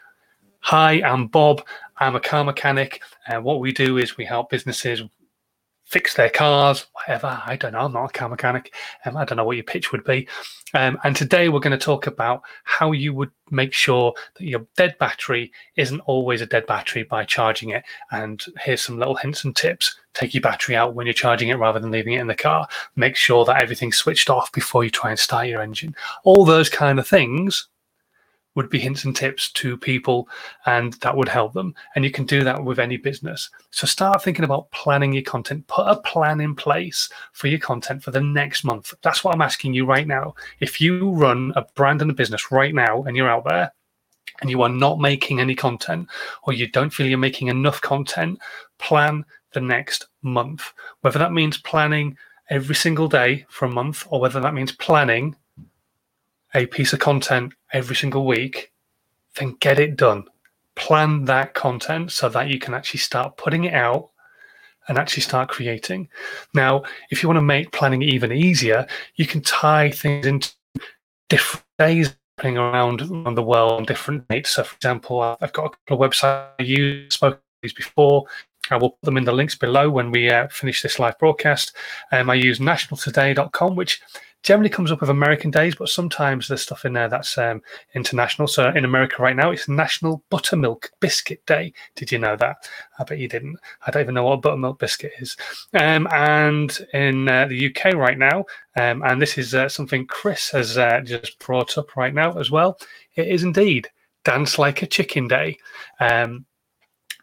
Hi, 0.61 1.00
I'm 1.00 1.26
Bob. 1.26 1.64
I'm 1.97 2.17
a 2.17 2.21
car 2.21 2.45
mechanic. 2.45 3.00
And 3.26 3.45
what 3.45 3.61
we 3.61 3.73
do 3.73 3.97
is 3.97 4.19
we 4.19 4.26
help 4.26 4.50
businesses 4.50 5.02
fix 5.88 6.14
their 6.14 6.28
cars, 6.28 6.87
whatever. 6.92 7.40
I 7.47 7.57
don't 7.57 7.73
know. 7.73 7.80
I'm 7.80 7.92
not 7.95 8.11
a 8.11 8.12
car 8.12 8.28
mechanic. 8.28 8.75
Um, 9.07 9.16
I 9.16 9.25
don't 9.25 9.37
know 9.37 9.45
what 9.45 9.57
your 9.57 9.64
pitch 9.64 9.90
would 9.90 10.04
be. 10.04 10.28
Um, 10.75 10.99
and 11.02 11.16
today 11.16 11.49
we're 11.49 11.61
going 11.61 11.78
to 11.78 11.83
talk 11.83 12.07
about 12.07 12.42
how 12.64 12.92
you 12.92 13.14
would 13.14 13.30
make 13.50 13.73
sure 13.73 14.12
that 14.37 14.45
your 14.45 14.66
dead 14.76 14.97
battery 14.99 15.50
isn't 15.76 16.00
always 16.00 16.42
a 16.42 16.47
dead 16.47 16.66
battery 16.66 17.04
by 17.04 17.25
charging 17.25 17.71
it. 17.71 17.85
And 18.11 18.45
here's 18.61 18.83
some 18.83 18.99
little 18.99 19.14
hints 19.14 19.45
and 19.45 19.57
tips. 19.57 19.99
Take 20.12 20.35
your 20.35 20.42
battery 20.42 20.76
out 20.76 20.95
when 20.95 21.07
you're 21.07 21.14
charging 21.14 21.49
it 21.49 21.54
rather 21.54 21.80
than 21.80 21.90
leaving 21.90 22.12
it 22.12 22.21
in 22.21 22.26
the 22.26 22.35
car. 22.35 22.68
Make 22.95 23.16
sure 23.16 23.47
that 23.47 23.62
everything's 23.62 23.97
switched 23.97 24.28
off 24.28 24.52
before 24.52 24.85
you 24.85 24.90
try 24.90 25.09
and 25.09 25.18
start 25.18 25.49
your 25.49 25.62
engine. 25.62 25.97
All 26.23 26.45
those 26.45 26.68
kind 26.68 26.99
of 26.99 27.09
things 27.09 27.66
would 28.55 28.71
be 28.71 28.78
hints 28.78 29.05
and 29.05 29.14
tips 29.14 29.52
to 29.52 29.76
people 29.76 30.28
and 30.67 30.95
that 30.95 31.17
would 31.17 31.28
help 31.28 31.52
them. 31.52 31.75
And 31.95 32.05
you 32.05 32.11
can 32.11 32.25
do 32.25 32.43
that 32.45 32.62
with 32.62 32.78
any 32.78 32.97
business. 32.97 33.50
So 33.71 33.87
start 33.87 34.23
thinking 34.23 34.45
about 34.45 34.71
planning 34.73 35.12
your 35.12 35.23
content. 35.23 35.67
Put 35.69 35.87
a 35.87 36.00
plan 36.00 36.40
in 36.40 36.55
place 36.55 37.09
for 37.33 37.47
your 37.47 37.61
content 37.61 38.02
for 38.02 38.11
the 38.11 38.21
next 38.21 38.64
month. 38.64 38.93
That's 39.02 39.23
what 39.23 39.35
I'm 39.35 39.43
asking 39.43 39.75
you 39.75 39.87
right 39.87 40.07
now. 40.07 40.35
If 40.61 40.81
you 40.81 41.11
run 41.11 41.52
a 41.57 41.67
brand 41.75 42.02
and 42.02 42.11
a 42.11 42.14
business 42.14 42.50
right 42.50 42.75
now 42.75 43.05
and 43.05 43.17
you're 43.17 43.31
out 43.31 43.45
there, 43.45 43.73
and 44.40 44.50
you 44.50 44.62
are 44.62 44.69
not 44.69 45.00
making 45.00 45.40
any 45.40 45.55
content 45.55 46.09
or 46.45 46.52
you 46.52 46.69
don't 46.69 46.90
feel 46.90 47.07
you're 47.07 47.19
making 47.19 47.49
enough 47.49 47.81
content, 47.81 48.38
plan 48.78 49.25
the 49.52 49.61
next 49.61 50.07
month. 50.23 50.73
Whether 51.00 51.19
that 51.19 51.33
means 51.33 51.59
planning 51.59 52.17
every 52.50 52.75
single 52.75 53.09
day 53.09 53.47
for 53.49 53.67
a 53.67 53.71
month 53.71 54.07
or 54.11 54.21
whether 54.21 54.40
that 54.40 54.55
means 54.55 54.73
planning 54.73 55.35
a 56.55 56.67
piece 56.67 56.93
of 56.93 56.99
content 56.99 57.52
every 57.73 57.97
single 57.97 58.27
week, 58.27 58.73
then 59.37 59.57
get 59.61 59.79
it 59.79 59.97
done. 59.97 60.25
Plan 60.75 61.25
that 61.25 61.55
content 61.55 62.13
so 62.13 62.29
that 62.29 62.49
you 62.49 62.59
can 62.59 62.75
actually 62.75 63.01
start 63.01 63.37
putting 63.37 63.65
it 63.65 63.75
out 63.75 64.11
and 64.89 64.97
actually 64.97 65.23
start 65.23 65.49
creating. 65.49 66.09
Now, 66.55 66.83
if 67.11 67.23
you 67.23 67.29
want 67.29 67.37
to 67.37 67.43
make 67.43 67.73
planning 67.73 68.03
even 68.03 68.33
easier, 68.33 68.87
you 69.17 69.27
can 69.27 69.43
tie 69.43 69.91
things 69.91 70.27
into 70.27 70.53
different 71.29 71.65
days 71.79 72.17
around, 72.43 73.03
around 73.03 73.35
the 73.35 73.43
world 73.43 73.73
on 73.73 73.85
different 73.85 74.27
dates. 74.29 74.51
So, 74.51 74.65
for 74.65 74.75
example, 74.77 75.21
I've 75.21 75.53
got 75.53 75.67
a 75.67 75.71
couple 75.71 76.05
of 76.05 76.11
websites 76.11 76.49
I 76.59 76.63
use, 76.63 77.15
spoken 77.15 77.41
these 77.63 77.73
before. 77.73 78.27
I 78.71 78.77
will 78.77 78.91
put 78.91 79.03
them 79.03 79.17
in 79.17 79.25
the 79.25 79.33
links 79.33 79.55
below 79.55 79.91
when 79.91 80.11
we 80.11 80.31
uh, 80.31 80.49
finish 80.49 80.83
this 80.83 80.99
live 80.99 81.19
broadcast. 81.19 81.73
Um, 82.13 82.31
I 82.31 82.35
use 82.35 82.59
nationaltoday.com, 82.59 83.77
which 83.77 84.01
generally 84.43 84.71
comes 84.71 84.93
up 84.93 85.01
with 85.01 85.11
American 85.11 85.51
days, 85.51 85.75
but 85.75 85.89
sometimes 85.89 86.49
there's 86.49 86.63
stuff 86.63 86.85
in 86.85 86.93
there 86.93 87.09
that's 87.09 87.37
um, 87.39 87.61
international. 87.95 88.47
So 88.47 88.69
in 88.69 88.85
America 88.85 89.21
right 89.21 89.37
now, 89.37 89.51
it's 89.51 89.69
National 89.69 90.23
Buttermilk 90.31 90.91
Biscuit 91.01 91.45
Day. 91.47 91.73
Did 91.97 92.13
you 92.13 92.19
know 92.19 92.37
that? 92.37 92.69
I 92.99 93.05
bet 93.05 93.19
you 93.19 93.29
didn't. 93.29 93.59
I 93.87 93.91
don't 93.91 94.03
even 94.03 94.15
know 94.15 94.25
what 94.25 94.43
buttermilk 94.43 94.79
biscuit 94.79 95.13
is. 95.19 95.37
Um, 95.75 96.07
and 96.13 96.79
in 96.95 97.29
uh, 97.29 97.47
the 97.47 97.67
UK 97.67 97.95
right 97.95 98.19
now, 98.19 98.45
um, 98.77 99.03
and 99.03 99.21
this 99.21 99.39
is 99.39 99.55
uh, 99.55 99.69
something 99.69 100.07
Chris 100.07 100.51
has 100.51 100.79
uh, 100.79 101.01
just 101.03 101.39
brought 101.41 101.77
up 101.77 101.97
right 101.97 102.15
now 102.15 102.39
as 102.39 102.51
well, 102.51 102.79
it 103.17 103.29
is 103.29 103.43
indeed 103.43 103.89
Dance 104.25 104.59
Like 104.59 104.83
a 104.83 104.87
Chicken 104.87 105.27
Day. 105.27 105.59
Um, 106.01 106.47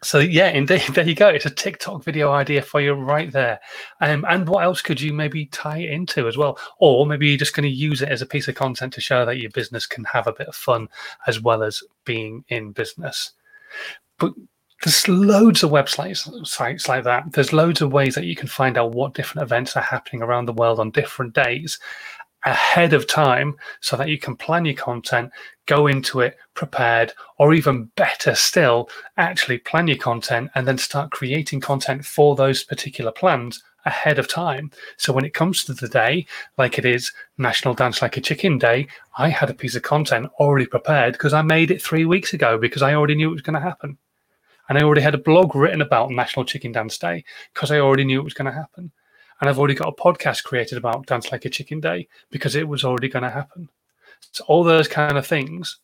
so 0.02 0.18
yeah, 0.18 0.48
indeed, 0.48 0.82
there 0.92 1.06
you 1.06 1.14
go. 1.14 1.28
It's 1.28 1.46
a 1.46 1.50
TikTok 1.50 2.04
video 2.04 2.30
idea 2.32 2.62
for 2.62 2.80
you 2.80 2.92
right 2.92 3.30
there. 3.32 3.60
Um, 4.00 4.24
and 4.28 4.48
what 4.48 4.64
else 4.64 4.82
could 4.82 5.00
you 5.00 5.12
maybe 5.12 5.46
tie 5.46 5.78
into 5.78 6.28
as 6.28 6.36
well? 6.36 6.58
Or 6.78 7.06
maybe 7.06 7.28
you're 7.28 7.38
just 7.38 7.54
going 7.54 7.68
to 7.68 7.74
use 7.74 8.02
it 8.02 8.08
as 8.08 8.22
a 8.22 8.26
piece 8.26 8.48
of 8.48 8.54
content 8.54 8.92
to 8.94 9.00
show 9.00 9.24
that 9.24 9.38
your 9.38 9.50
business 9.50 9.86
can 9.86 10.04
have 10.04 10.26
a 10.26 10.32
bit 10.32 10.48
of 10.48 10.54
fun 10.54 10.88
as 11.26 11.40
well 11.40 11.62
as 11.62 11.82
being 12.04 12.44
in 12.48 12.72
business. 12.72 13.32
But 14.18 14.34
there's 14.84 15.08
loads 15.08 15.62
of 15.62 15.70
websites 15.70 16.46
sites 16.46 16.88
like 16.88 17.04
that. 17.04 17.32
There's 17.32 17.52
loads 17.52 17.80
of 17.80 17.92
ways 17.92 18.14
that 18.14 18.26
you 18.26 18.36
can 18.36 18.48
find 18.48 18.76
out 18.76 18.92
what 18.92 19.14
different 19.14 19.44
events 19.44 19.76
are 19.76 19.82
happening 19.82 20.22
around 20.22 20.46
the 20.46 20.52
world 20.52 20.78
on 20.78 20.90
different 20.90 21.34
days 21.34 21.78
ahead 22.44 22.92
of 22.92 23.06
time 23.06 23.56
so 23.80 23.96
that 23.96 24.08
you 24.08 24.18
can 24.18 24.36
plan 24.36 24.64
your 24.64 24.74
content, 24.74 25.30
go 25.66 25.86
into 25.86 26.20
it 26.20 26.36
prepared, 26.54 27.12
or 27.38 27.52
even 27.52 27.90
better 27.96 28.34
still, 28.34 28.88
actually 29.16 29.58
plan 29.58 29.88
your 29.88 29.98
content 29.98 30.50
and 30.54 30.66
then 30.66 30.78
start 30.78 31.10
creating 31.10 31.60
content 31.60 32.04
for 32.04 32.34
those 32.34 32.64
particular 32.64 33.12
plans 33.12 33.62
ahead 33.84 34.18
of 34.18 34.28
time. 34.28 34.70
So 34.96 35.12
when 35.12 35.24
it 35.24 35.34
comes 35.34 35.64
to 35.64 35.72
the 35.72 35.88
day, 35.88 36.26
like 36.58 36.78
it 36.78 36.84
is 36.84 37.12
National 37.38 37.74
Dance 37.74 38.02
Like 38.02 38.16
a 38.16 38.20
Chicken 38.20 38.58
Day, 38.58 38.88
I 39.16 39.28
had 39.28 39.48
a 39.48 39.54
piece 39.54 39.76
of 39.76 39.82
content 39.82 40.30
already 40.38 40.66
prepared 40.66 41.12
because 41.12 41.32
I 41.32 41.42
made 41.42 41.70
it 41.70 41.80
three 41.80 42.04
weeks 42.04 42.32
ago 42.32 42.58
because 42.58 42.82
I 42.82 42.94
already 42.94 43.14
knew 43.14 43.30
it 43.30 43.34
was 43.34 43.42
going 43.42 43.54
to 43.54 43.60
happen. 43.60 43.96
And 44.68 44.76
I 44.76 44.82
already 44.82 45.02
had 45.02 45.14
a 45.14 45.18
blog 45.18 45.54
written 45.54 45.80
about 45.80 46.10
National 46.10 46.44
Chicken 46.44 46.72
Dance 46.72 46.98
Day 46.98 47.24
because 47.54 47.70
I 47.70 47.78
already 47.78 48.04
knew 48.04 48.20
it 48.20 48.24
was 48.24 48.34
going 48.34 48.50
to 48.50 48.58
happen. 48.58 48.90
And 49.40 49.48
I've 49.48 49.58
already 49.58 49.74
got 49.74 49.88
a 49.88 50.02
podcast 50.02 50.42
created 50.42 50.78
about 50.78 51.06
Dance 51.06 51.30
Like 51.30 51.44
a 51.44 51.50
Chicken 51.50 51.80
Day 51.80 52.08
because 52.30 52.56
it 52.56 52.66
was 52.66 52.82
already 52.82 53.08
going 53.08 53.22
to 53.22 53.30
happen. 53.30 53.68
So, 54.32 54.44
all 54.48 54.64
those 54.64 54.88
kind 54.88 55.16
of 55.16 55.26
things 55.26 55.78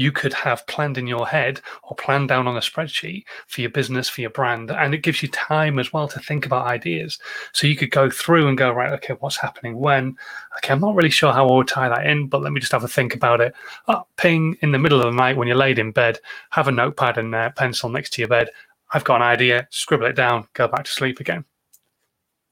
you 0.00 0.10
could 0.10 0.32
have 0.32 0.66
planned 0.66 0.96
in 0.96 1.06
your 1.06 1.26
head 1.26 1.60
or 1.82 1.94
planned 1.94 2.28
down 2.28 2.46
on 2.46 2.56
a 2.56 2.60
spreadsheet 2.60 3.24
for 3.46 3.60
your 3.60 3.68
business, 3.68 4.08
for 4.08 4.22
your 4.22 4.30
brand. 4.30 4.70
And 4.70 4.94
it 4.94 5.02
gives 5.02 5.22
you 5.22 5.28
time 5.28 5.78
as 5.78 5.92
well 5.92 6.08
to 6.08 6.18
think 6.20 6.46
about 6.46 6.66
ideas. 6.66 7.18
So 7.52 7.66
you 7.66 7.76
could 7.76 7.90
go 7.90 8.08
through 8.08 8.48
and 8.48 8.56
go, 8.56 8.72
right, 8.72 8.94
okay, 8.94 9.14
what's 9.20 9.36
happening 9.36 9.76
when? 9.76 10.16
Okay, 10.56 10.72
I'm 10.72 10.80
not 10.80 10.94
really 10.94 11.10
sure 11.10 11.34
how 11.34 11.46
I 11.46 11.54
would 11.54 11.68
tie 11.68 11.90
that 11.90 12.06
in, 12.06 12.28
but 12.28 12.40
let 12.40 12.52
me 12.52 12.60
just 12.60 12.72
have 12.72 12.82
a 12.82 12.88
think 12.88 13.14
about 13.14 13.42
it. 13.42 13.54
Oh, 13.88 14.06
ping 14.16 14.56
in 14.62 14.72
the 14.72 14.78
middle 14.78 15.00
of 15.00 15.04
the 15.04 15.16
night 15.16 15.36
when 15.36 15.48
you're 15.48 15.56
laid 15.56 15.78
in 15.78 15.92
bed, 15.92 16.18
have 16.48 16.68
a 16.68 16.72
notepad 16.72 17.18
and 17.18 17.34
a 17.34 17.50
pencil 17.50 17.90
next 17.90 18.14
to 18.14 18.22
your 18.22 18.28
bed. 18.28 18.48
I've 18.92 19.04
got 19.04 19.16
an 19.16 19.22
idea, 19.22 19.68
scribble 19.70 20.06
it 20.06 20.16
down, 20.16 20.48
go 20.54 20.66
back 20.66 20.84
to 20.84 20.90
sleep 20.90 21.20
again 21.20 21.44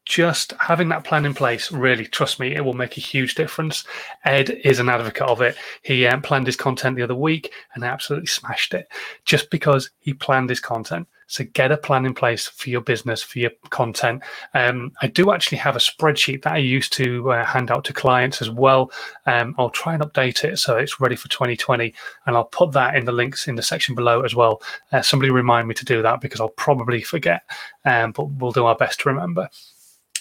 just 0.08 0.54
having 0.58 0.88
that 0.88 1.04
plan 1.04 1.26
in 1.26 1.34
place, 1.34 1.70
really, 1.70 2.06
trust 2.06 2.40
me, 2.40 2.54
it 2.54 2.64
will 2.64 2.72
make 2.72 2.96
a 2.96 3.00
huge 3.00 3.34
difference. 3.34 3.84
Ed 4.24 4.48
is 4.64 4.78
an 4.78 4.88
advocate 4.88 5.28
of 5.28 5.42
it. 5.42 5.54
He 5.82 6.06
um, 6.06 6.22
planned 6.22 6.46
his 6.46 6.56
content 6.56 6.96
the 6.96 7.02
other 7.02 7.14
week 7.14 7.52
and 7.74 7.84
absolutely 7.84 8.26
smashed 8.26 8.72
it 8.72 8.88
just 9.26 9.50
because 9.50 9.90
he 9.98 10.14
planned 10.14 10.48
his 10.48 10.60
content. 10.60 11.06
So 11.26 11.44
get 11.52 11.72
a 11.72 11.76
plan 11.76 12.06
in 12.06 12.14
place 12.14 12.48
for 12.48 12.70
your 12.70 12.80
business, 12.80 13.22
for 13.22 13.38
your 13.38 13.50
content. 13.68 14.22
Um, 14.54 14.92
I 15.02 15.08
do 15.08 15.30
actually 15.30 15.58
have 15.58 15.76
a 15.76 15.78
spreadsheet 15.78 16.40
that 16.42 16.54
I 16.54 16.58
used 16.58 16.94
to 16.94 17.30
uh, 17.32 17.44
hand 17.44 17.70
out 17.70 17.84
to 17.84 17.92
clients 17.92 18.40
as 18.40 18.48
well. 18.48 18.90
Um, 19.26 19.54
I'll 19.58 19.68
try 19.68 19.92
and 19.92 20.02
update 20.02 20.42
it 20.42 20.58
so 20.58 20.78
it's 20.78 21.00
ready 21.00 21.16
for 21.16 21.28
2020, 21.28 21.92
and 22.24 22.34
I'll 22.34 22.44
put 22.44 22.72
that 22.72 22.96
in 22.96 23.04
the 23.04 23.12
links 23.12 23.46
in 23.46 23.56
the 23.56 23.62
section 23.62 23.94
below 23.94 24.22
as 24.22 24.34
well. 24.34 24.62
Uh, 24.90 25.02
somebody 25.02 25.30
remind 25.30 25.68
me 25.68 25.74
to 25.74 25.84
do 25.84 26.00
that 26.00 26.22
because 26.22 26.40
I'll 26.40 26.48
probably 26.48 27.02
forget, 27.02 27.42
um, 27.84 28.12
but 28.12 28.24
we'll 28.24 28.52
do 28.52 28.64
our 28.64 28.74
best 28.74 29.00
to 29.00 29.10
remember. 29.10 29.50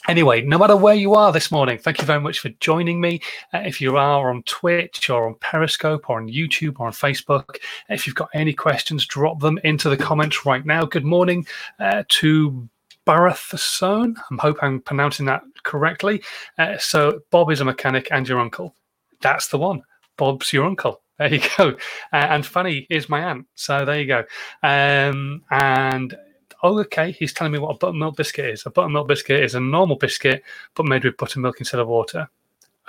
Anyway, 0.07 0.41
no 0.41 0.57
matter 0.57 0.77
where 0.77 0.95
you 0.95 1.15
are 1.15 1.33
this 1.33 1.51
morning, 1.51 1.77
thank 1.77 1.99
you 1.99 2.05
very 2.05 2.21
much 2.21 2.39
for 2.39 2.47
joining 2.61 3.01
me. 3.01 3.19
Uh, 3.53 3.59
if 3.65 3.81
you 3.81 3.97
are 3.97 4.29
on 4.29 4.41
Twitch 4.43 5.09
or 5.09 5.27
on 5.27 5.35
Periscope 5.41 6.09
or 6.09 6.17
on 6.17 6.29
YouTube 6.29 6.79
or 6.79 6.87
on 6.87 6.93
Facebook, 6.93 7.57
if 7.89 8.07
you've 8.07 8.15
got 8.15 8.29
any 8.33 8.53
questions, 8.53 9.05
drop 9.05 9.41
them 9.41 9.59
into 9.65 9.89
the 9.89 9.97
comments 9.97 10.45
right 10.45 10.65
now. 10.65 10.85
Good 10.85 11.03
morning 11.03 11.45
uh, 11.79 12.03
to 12.07 12.69
Barathasone. 13.05 14.15
I 14.17 14.35
hope 14.41 14.59
I'm 14.61 14.79
pronouncing 14.79 15.25
that 15.25 15.43
correctly. 15.63 16.23
Uh, 16.57 16.77
so, 16.77 17.19
Bob 17.29 17.51
is 17.51 17.59
a 17.59 17.65
mechanic 17.65 18.07
and 18.09 18.25
your 18.25 18.39
uncle. 18.39 18.75
That's 19.19 19.49
the 19.49 19.57
one. 19.57 19.83
Bob's 20.15 20.53
your 20.53 20.63
uncle. 20.65 21.01
There 21.17 21.33
you 21.33 21.41
go. 21.57 21.69
Uh, 22.13 22.15
and 22.15 22.45
Fanny 22.45 22.85
is 22.89 23.09
my 23.09 23.23
aunt. 23.23 23.47
So 23.55 23.85
there 23.85 23.99
you 23.99 24.05
go. 24.05 24.23
Um, 24.61 25.41
and 25.49 26.15
oh, 26.63 26.79
okay, 26.79 27.11
he's 27.11 27.33
telling 27.33 27.53
me 27.53 27.59
what 27.59 27.75
a 27.75 27.77
buttermilk 27.77 28.15
biscuit 28.17 28.45
is. 28.45 28.65
A 28.65 28.69
buttermilk 28.69 29.07
biscuit 29.07 29.43
is 29.43 29.55
a 29.55 29.59
normal 29.59 29.97
biscuit, 29.97 30.43
but 30.75 30.85
made 30.85 31.03
with 31.03 31.17
buttermilk 31.17 31.59
instead 31.59 31.79
of 31.79 31.87
water. 31.87 32.29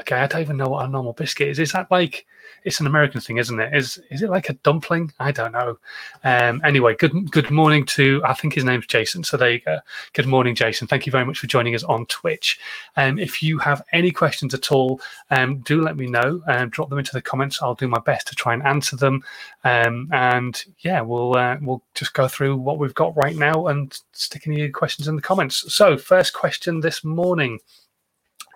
Okay, 0.00 0.17
I 0.17 0.26
don't 0.28 0.40
even 0.40 0.57
know 0.57 0.69
what 0.69 0.85
a 0.85 0.88
normal 0.88 1.12
biscuit 1.12 1.49
is. 1.49 1.59
Is 1.59 1.73
that 1.73 1.90
like 1.90 2.25
it's 2.64 2.81
an 2.81 2.87
American 2.87 3.21
thing, 3.21 3.38
isn't 3.38 3.59
it? 3.59 3.75
Is 3.75 4.00
is 4.11 4.23
it 4.23 4.31
like 4.31 4.49
a 4.49 4.52
dumpling? 4.55 5.12
I 5.19 5.33
don't 5.33 5.52
know. 5.52 5.78
Um, 6.23 6.61
anyway, 6.64 6.95
good 6.95 7.31
good 7.33 7.50
morning 7.50 7.85
to 7.87 8.23
I 8.25 8.35
think 8.35 8.55
his 8.55 8.64
name's 8.64 8.87
Jason. 8.87 9.25
So 9.25 9.37
there 9.37 9.50
you 9.50 9.61
go. 9.61 9.78
Good 10.12 10.26
morning, 10.26 10.55
Jason. 10.55 10.87
Thank 10.87 11.07
you 11.07 11.12
very 11.12 11.25
much 11.25 11.40
for 11.40 11.49
joining 11.49 11.75
us 11.75 11.83
on 11.83 12.07
Twitch. 12.07 12.61
Um, 12.97 13.19
if 13.19 13.43
you 13.43 13.59
have 13.59 13.83
any 13.93 14.12
questions 14.12 14.55
at 14.55 14.71
all, 14.71 15.00
um, 15.31 15.59
do 15.61 15.83
let 15.83 15.97
me 15.97 16.07
know 16.07 16.43
and 16.47 16.62
um, 16.62 16.69
drop 16.71 16.90
them 16.90 16.99
into 16.99 17.12
the 17.12 17.23
comments. 17.23 17.61
I'll 17.61 17.75
do 17.75 17.88
my 17.88 18.00
best 18.00 18.28
to 18.28 18.37
try 18.37 18.55
and 18.55 18.62
answer 18.62 18.97
them. 18.97 19.25
Um, 19.64 20.09
and 20.12 20.64
yeah, 20.81 21.00
we'll 21.00 21.37
uh, 21.37 21.57
we'll 21.61 21.83
just 21.95 22.14
go 22.14 22.28
through 22.28 22.57
what 22.57 22.78
we've 22.78 22.95
got 22.95 23.17
right 23.17 23.37
now 23.37 23.67
and 23.67 23.99
stick 24.12 24.47
any 24.47 24.69
questions 24.71 25.09
in 25.09 25.17
the 25.17 25.23
comments. 25.23 25.75
So 25.75 25.97
first 25.97 26.35
question 26.35 26.81
this 26.81 27.02
morning. 27.02 27.59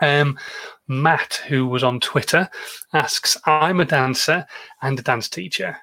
Um, 0.03 0.39
Matt, 0.89 1.43
who 1.49 1.67
was 1.67 1.85
on 1.85 2.01
Twitter, 2.01 2.51
asks 2.93 3.39
I'm 3.47 3.81
a 3.81 3.85
dancer 3.85 4.45
and 4.83 4.99
a 4.99 5.03
dance 5.03 5.29
teacher, 5.29 5.77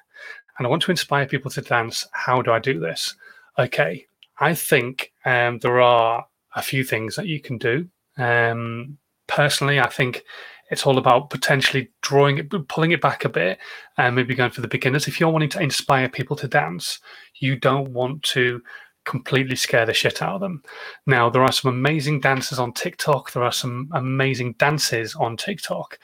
and 0.58 0.66
I 0.66 0.70
want 0.70 0.82
to 0.82 0.90
inspire 0.90 1.26
people 1.26 1.50
to 1.52 1.62
dance. 1.62 2.06
How 2.12 2.42
do 2.42 2.52
I 2.52 2.58
do 2.60 2.78
this? 2.78 3.16
Okay, 3.58 4.06
I 4.38 4.54
think 4.54 5.12
um, 5.24 5.58
there 5.58 5.80
are 5.80 6.26
a 6.54 6.62
few 6.62 6.84
things 6.84 7.16
that 7.16 7.26
you 7.26 7.40
can 7.40 7.58
do. 7.58 7.88
Um, 8.18 8.98
personally, 9.26 9.80
I 9.80 9.88
think 9.88 10.22
it's 10.70 10.86
all 10.86 10.98
about 10.98 11.30
potentially 11.30 11.90
drawing 12.02 12.38
it, 12.38 12.68
pulling 12.68 12.92
it 12.92 13.00
back 13.00 13.24
a 13.24 13.28
bit, 13.28 13.58
and 13.96 14.14
maybe 14.14 14.34
going 14.34 14.50
for 14.50 14.60
the 14.60 14.68
beginners. 14.68 15.08
If 15.08 15.18
you're 15.18 15.30
wanting 15.30 15.48
to 15.50 15.62
inspire 15.62 16.08
people 16.08 16.36
to 16.36 16.46
dance, 16.46 17.00
you 17.40 17.56
don't 17.56 17.88
want 17.92 18.22
to 18.24 18.62
completely 19.10 19.56
scare 19.56 19.84
the 19.84 19.92
shit 19.92 20.22
out 20.22 20.36
of 20.36 20.40
them. 20.40 20.62
Now, 21.04 21.28
there 21.28 21.42
are 21.42 21.50
some 21.50 21.74
amazing 21.74 22.20
dancers 22.20 22.60
on 22.60 22.72
TikTok, 22.72 23.32
there 23.32 23.42
are 23.42 23.52
some 23.52 23.90
amazing 23.92 24.52
dances 24.52 25.16
on 25.16 25.36
TikTok. 25.36 25.98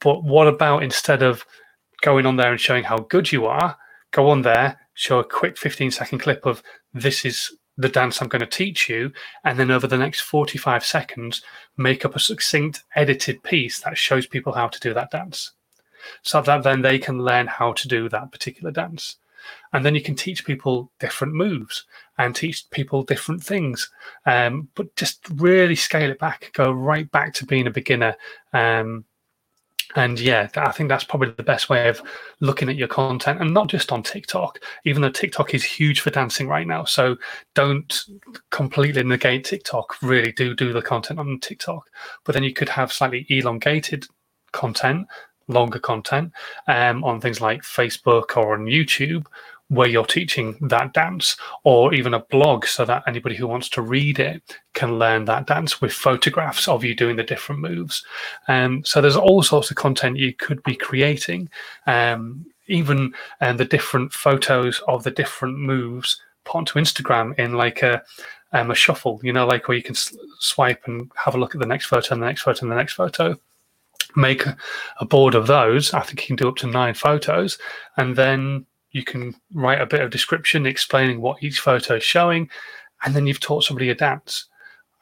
But 0.00 0.24
what 0.24 0.48
about 0.48 0.82
instead 0.82 1.22
of 1.22 1.46
going 2.02 2.26
on 2.26 2.36
there 2.36 2.50
and 2.50 2.60
showing 2.60 2.82
how 2.82 2.98
good 2.98 3.30
you 3.30 3.46
are, 3.46 3.78
go 4.10 4.28
on 4.30 4.42
there, 4.42 4.80
show 4.94 5.20
a 5.20 5.24
quick 5.24 5.56
15 5.56 5.92
second 5.92 6.18
clip 6.18 6.44
of 6.44 6.60
this 6.92 7.24
is 7.24 7.56
the 7.76 7.88
dance 7.88 8.20
I'm 8.20 8.28
going 8.28 8.40
to 8.40 8.46
teach 8.46 8.88
you, 8.88 9.12
and 9.44 9.58
then 9.58 9.70
over 9.70 9.86
the 9.86 9.96
next 9.96 10.22
45 10.22 10.84
seconds, 10.84 11.42
make 11.76 12.04
up 12.04 12.16
a 12.16 12.20
succinct 12.20 12.82
edited 12.96 13.44
piece 13.44 13.80
that 13.80 13.96
shows 13.96 14.26
people 14.26 14.52
how 14.52 14.66
to 14.68 14.80
do 14.80 14.92
that 14.94 15.10
dance. 15.12 15.52
so 16.22 16.42
that 16.42 16.64
then 16.64 16.82
they 16.82 16.98
can 16.98 17.22
learn 17.22 17.46
how 17.46 17.72
to 17.72 17.88
do 17.88 18.08
that 18.08 18.30
particular 18.32 18.72
dance. 18.72 19.16
And 19.72 19.84
then 19.84 19.94
you 19.94 20.02
can 20.02 20.14
teach 20.14 20.44
people 20.44 20.90
different 21.00 21.34
moves 21.34 21.84
and 22.18 22.34
teach 22.34 22.68
people 22.70 23.02
different 23.02 23.42
things. 23.42 23.90
Um, 24.26 24.68
but 24.74 24.94
just 24.96 25.26
really 25.34 25.76
scale 25.76 26.10
it 26.10 26.18
back, 26.18 26.50
go 26.54 26.72
right 26.72 27.10
back 27.10 27.34
to 27.34 27.46
being 27.46 27.66
a 27.66 27.70
beginner. 27.70 28.16
Um, 28.52 29.04
and 29.96 30.18
yeah, 30.18 30.48
I 30.56 30.72
think 30.72 30.88
that's 30.88 31.04
probably 31.04 31.30
the 31.30 31.42
best 31.42 31.68
way 31.68 31.88
of 31.88 32.02
looking 32.40 32.68
at 32.68 32.76
your 32.76 32.88
content 32.88 33.40
and 33.40 33.54
not 33.54 33.68
just 33.68 33.92
on 33.92 34.02
TikTok, 34.02 34.58
even 34.84 35.02
though 35.02 35.10
TikTok 35.10 35.54
is 35.54 35.62
huge 35.62 36.00
for 36.00 36.10
dancing 36.10 36.48
right 36.48 36.66
now. 36.66 36.84
So 36.84 37.16
don't 37.54 38.04
completely 38.50 39.04
negate 39.04 39.44
TikTok. 39.44 39.96
Really 40.02 40.32
do 40.32 40.54
do 40.54 40.72
the 40.72 40.82
content 40.82 41.20
on 41.20 41.38
TikTok. 41.38 41.88
But 42.24 42.32
then 42.32 42.42
you 42.42 42.52
could 42.52 42.68
have 42.70 42.92
slightly 42.92 43.24
elongated 43.28 44.06
content, 44.52 45.06
longer 45.48 45.78
content 45.78 46.32
um, 46.66 47.04
on 47.04 47.20
things 47.20 47.40
like 47.40 47.62
Facebook 47.62 48.36
or 48.36 48.54
on 48.54 48.66
YouTube 48.66 49.26
where 49.68 49.88
you're 49.88 50.04
teaching 50.04 50.56
that 50.60 50.92
dance 50.92 51.36
or 51.64 51.94
even 51.94 52.14
a 52.14 52.20
blog 52.20 52.66
so 52.66 52.84
that 52.84 53.02
anybody 53.06 53.34
who 53.34 53.46
wants 53.46 53.68
to 53.70 53.80
read 53.80 54.18
it 54.18 54.58
can 54.74 54.98
learn 54.98 55.24
that 55.24 55.46
dance 55.46 55.80
with 55.80 55.92
photographs 55.92 56.68
of 56.68 56.84
you 56.84 56.94
doing 56.94 57.16
the 57.16 57.22
different 57.22 57.60
moves. 57.60 58.04
Um, 58.46 58.84
so 58.84 59.00
there's 59.00 59.16
all 59.16 59.42
sorts 59.42 59.70
of 59.70 59.76
content 59.76 60.18
you 60.18 60.34
could 60.34 60.62
be 60.64 60.76
creating 60.76 61.48
um, 61.86 62.44
even 62.66 63.14
um, 63.40 63.56
the 63.56 63.64
different 63.64 64.12
photos 64.12 64.80
of 64.88 65.02
the 65.02 65.10
different 65.10 65.58
moves 65.58 66.20
put 66.44 66.58
onto 66.58 66.78
instagram 66.78 67.38
in 67.38 67.54
like 67.54 67.82
a 67.82 68.02
um, 68.52 68.70
a 68.70 68.74
shuffle 68.74 69.20
you 69.22 69.32
know 69.32 69.46
like 69.46 69.68
where 69.68 69.76
you 69.76 69.82
can 69.82 69.94
swipe 70.38 70.82
and 70.86 71.10
have 71.16 71.34
a 71.34 71.38
look 71.38 71.54
at 71.54 71.60
the 71.60 71.66
next 71.66 71.86
photo 71.86 72.14
and 72.14 72.22
the 72.22 72.26
next 72.26 72.42
photo 72.42 72.62
and 72.62 72.72
the 72.72 72.76
next 72.76 72.94
photo 72.94 73.36
make 74.16 74.44
a 75.00 75.04
board 75.04 75.34
of 75.34 75.46
those 75.46 75.92
i 75.94 76.00
think 76.00 76.20
you 76.20 76.26
can 76.26 76.36
do 76.36 76.48
up 76.48 76.56
to 76.56 76.66
nine 76.66 76.94
photos 76.94 77.58
and 77.96 78.16
then 78.16 78.64
you 78.94 79.04
can 79.04 79.34
write 79.52 79.80
a 79.80 79.86
bit 79.86 80.00
of 80.00 80.10
description 80.10 80.64
explaining 80.64 81.20
what 81.20 81.42
each 81.42 81.60
photo 81.60 81.96
is 81.96 82.04
showing, 82.04 82.48
and 83.04 83.14
then 83.14 83.26
you've 83.26 83.40
taught 83.40 83.64
somebody 83.64 83.90
a 83.90 83.94
dance. 83.94 84.46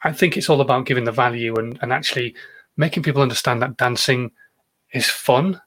I 0.03 0.11
think 0.11 0.35
it's 0.35 0.49
all 0.49 0.61
about 0.61 0.87
giving 0.87 1.05
the 1.05 1.11
value 1.11 1.55
and, 1.55 1.79
and 1.81 1.93
actually 1.93 2.35
making 2.75 3.03
people 3.03 3.21
understand 3.21 3.61
that 3.61 3.77
dancing 3.77 4.31
is 4.93 5.07
fun. 5.07 5.61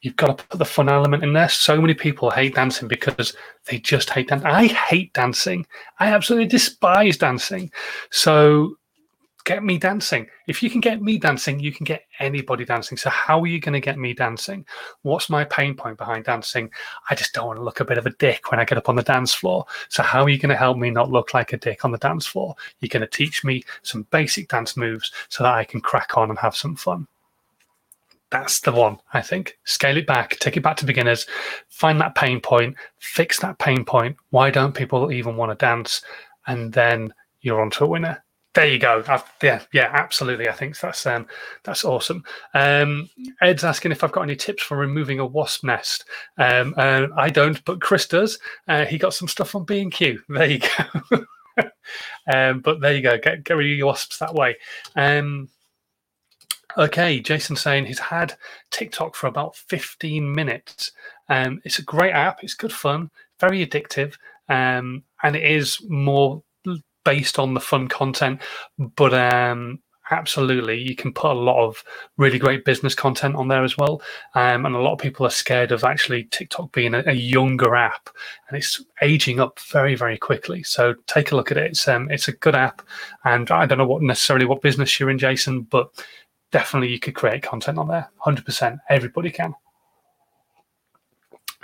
You've 0.00 0.16
got 0.16 0.38
to 0.38 0.44
put 0.46 0.58
the 0.58 0.64
fun 0.64 0.88
element 0.88 1.22
in 1.22 1.34
there. 1.34 1.48
So 1.48 1.80
many 1.80 1.92
people 1.92 2.30
hate 2.30 2.54
dancing 2.54 2.88
because 2.88 3.36
they 3.66 3.78
just 3.78 4.10
hate 4.10 4.28
dancing. 4.28 4.48
I 4.48 4.68
hate 4.68 5.12
dancing. 5.12 5.66
I 6.00 6.08
absolutely 6.08 6.48
despise 6.48 7.18
dancing. 7.18 7.70
So 8.10 8.76
get 9.48 9.64
me 9.64 9.78
dancing. 9.78 10.26
If 10.46 10.62
you 10.62 10.68
can 10.68 10.82
get 10.82 11.00
me 11.00 11.16
dancing, 11.16 11.58
you 11.58 11.72
can 11.72 11.84
get 11.84 12.04
anybody 12.20 12.66
dancing. 12.66 12.98
So 12.98 13.08
how 13.08 13.40
are 13.40 13.46
you 13.46 13.58
going 13.58 13.72
to 13.72 13.80
get 13.80 13.98
me 13.98 14.12
dancing? 14.12 14.66
What's 15.00 15.30
my 15.30 15.44
pain 15.44 15.74
point 15.74 15.96
behind 15.96 16.26
dancing? 16.26 16.70
I 17.08 17.14
just 17.14 17.32
don't 17.32 17.46
want 17.46 17.58
to 17.58 17.64
look 17.64 17.80
a 17.80 17.84
bit 17.86 17.96
of 17.96 18.04
a 18.04 18.10
dick 18.10 18.50
when 18.50 18.60
I 18.60 18.66
get 18.66 18.76
up 18.76 18.90
on 18.90 18.96
the 18.96 19.02
dance 19.02 19.32
floor. 19.32 19.64
So 19.88 20.02
how 20.02 20.22
are 20.22 20.28
you 20.28 20.38
going 20.38 20.50
to 20.50 20.56
help 20.56 20.76
me 20.76 20.90
not 20.90 21.10
look 21.10 21.32
like 21.32 21.54
a 21.54 21.56
dick 21.56 21.86
on 21.86 21.92
the 21.92 21.96
dance 21.96 22.26
floor? 22.26 22.56
You're 22.80 22.90
going 22.90 23.00
to 23.00 23.06
teach 23.06 23.42
me 23.42 23.64
some 23.82 24.06
basic 24.10 24.50
dance 24.50 24.76
moves 24.76 25.12
so 25.30 25.44
that 25.44 25.54
I 25.54 25.64
can 25.64 25.80
crack 25.80 26.18
on 26.18 26.28
and 26.28 26.38
have 26.38 26.54
some 26.54 26.76
fun. 26.76 27.06
That's 28.30 28.60
the 28.60 28.72
one, 28.72 28.98
I 29.14 29.22
think. 29.22 29.56
Scale 29.64 29.96
it 29.96 30.06
back, 30.06 30.38
take 30.40 30.58
it 30.58 30.62
back 30.62 30.76
to 30.76 30.84
beginners, 30.84 31.26
find 31.70 31.98
that 32.02 32.14
pain 32.14 32.42
point, 32.42 32.76
fix 32.98 33.40
that 33.40 33.58
pain 33.58 33.86
point. 33.86 34.18
Why 34.28 34.50
don't 34.50 34.74
people 34.74 35.10
even 35.10 35.36
want 35.36 35.52
to 35.52 35.64
dance? 35.64 36.02
And 36.46 36.70
then 36.70 37.14
you're 37.40 37.62
on 37.62 37.70
to 37.70 37.84
a 37.84 37.88
winner 37.88 38.22
there 38.58 38.66
you 38.66 38.78
go. 38.80 39.04
I've, 39.06 39.22
yeah, 39.40 39.62
yeah, 39.72 39.88
absolutely. 39.92 40.48
I 40.48 40.52
think 40.52 40.76
that's 40.80 41.06
um, 41.06 41.28
that's 41.62 41.84
awesome. 41.84 42.24
Um, 42.54 43.08
Ed's 43.40 43.62
asking 43.62 43.92
if 43.92 44.02
I've 44.02 44.10
got 44.10 44.22
any 44.22 44.34
tips 44.34 44.64
for 44.64 44.76
removing 44.76 45.20
a 45.20 45.26
wasp 45.26 45.62
nest. 45.62 46.06
Um, 46.38 46.74
uh, 46.76 47.06
I 47.16 47.30
don't, 47.30 47.64
but 47.64 47.80
Chris 47.80 48.08
does. 48.08 48.40
Uh, 48.66 48.84
he 48.84 48.98
got 48.98 49.14
some 49.14 49.28
stuff 49.28 49.54
on 49.54 49.64
B 49.64 49.80
and 49.80 49.92
Q. 49.92 50.20
There 50.28 50.50
you 50.50 50.58
go. 50.58 51.24
um, 52.32 52.58
but 52.58 52.80
there 52.80 52.96
you 52.96 53.00
go. 53.00 53.16
Get 53.16 53.44
get 53.44 53.54
rid 53.54 53.70
of 53.70 53.78
your 53.78 53.86
wasps 53.86 54.18
that 54.18 54.34
way. 54.34 54.56
Um, 54.96 55.48
okay, 56.76 57.20
Jason 57.20 57.54
saying 57.54 57.86
he's 57.86 58.00
had 58.00 58.34
TikTok 58.72 59.14
for 59.14 59.28
about 59.28 59.54
15 59.54 60.34
minutes. 60.34 60.90
Um, 61.28 61.62
it's 61.64 61.78
a 61.78 61.82
great 61.82 62.12
app. 62.12 62.42
It's 62.42 62.54
good 62.54 62.72
fun, 62.72 63.12
very 63.38 63.64
addictive, 63.64 64.16
um, 64.48 65.04
and 65.22 65.36
it 65.36 65.44
is 65.44 65.80
more 65.88 66.42
based 67.04 67.38
on 67.38 67.54
the 67.54 67.60
fun 67.60 67.88
content. 67.88 68.40
But 68.78 69.14
um, 69.14 69.80
absolutely, 70.10 70.80
you 70.80 70.94
can 70.94 71.12
put 71.12 71.30
a 71.30 71.34
lot 71.34 71.64
of 71.64 71.82
really 72.16 72.38
great 72.38 72.64
business 72.64 72.94
content 72.94 73.36
on 73.36 73.48
there 73.48 73.64
as 73.64 73.76
well. 73.76 74.02
Um, 74.34 74.66
and 74.66 74.74
a 74.74 74.80
lot 74.80 74.92
of 74.92 74.98
people 74.98 75.26
are 75.26 75.30
scared 75.30 75.72
of 75.72 75.84
actually 75.84 76.24
TikTok 76.24 76.72
being 76.72 76.94
a, 76.94 77.02
a, 77.06 77.12
younger 77.12 77.74
app, 77.74 78.08
and 78.48 78.56
it's 78.56 78.82
aging 79.02 79.40
up 79.40 79.60
very, 79.60 79.94
very 79.94 80.18
quickly. 80.18 80.62
So 80.62 80.94
take 81.06 81.32
a 81.32 81.36
look 81.36 81.50
at 81.50 81.56
it. 81.56 81.70
It's 81.72 81.88
um, 81.88 82.10
it's 82.10 82.28
a 82.28 82.32
good 82.32 82.54
app, 82.54 82.82
and 83.24 83.50
I 83.50 83.66
don't 83.66 83.78
know 83.78 83.86
what 83.86 84.02
necessarily 84.02 84.46
what 84.46 84.62
business 84.62 84.98
you're 84.98 85.10
in, 85.10 85.18
Jason, 85.18 85.62
but 85.62 85.90
definitely 86.50 86.88
you 86.88 87.00
could 87.00 87.14
create 87.14 87.42
content 87.42 87.78
on 87.78 87.88
there. 87.88 88.10
Hundred 88.18 88.44
percent, 88.44 88.80
everybody 88.88 89.30
can. 89.30 89.54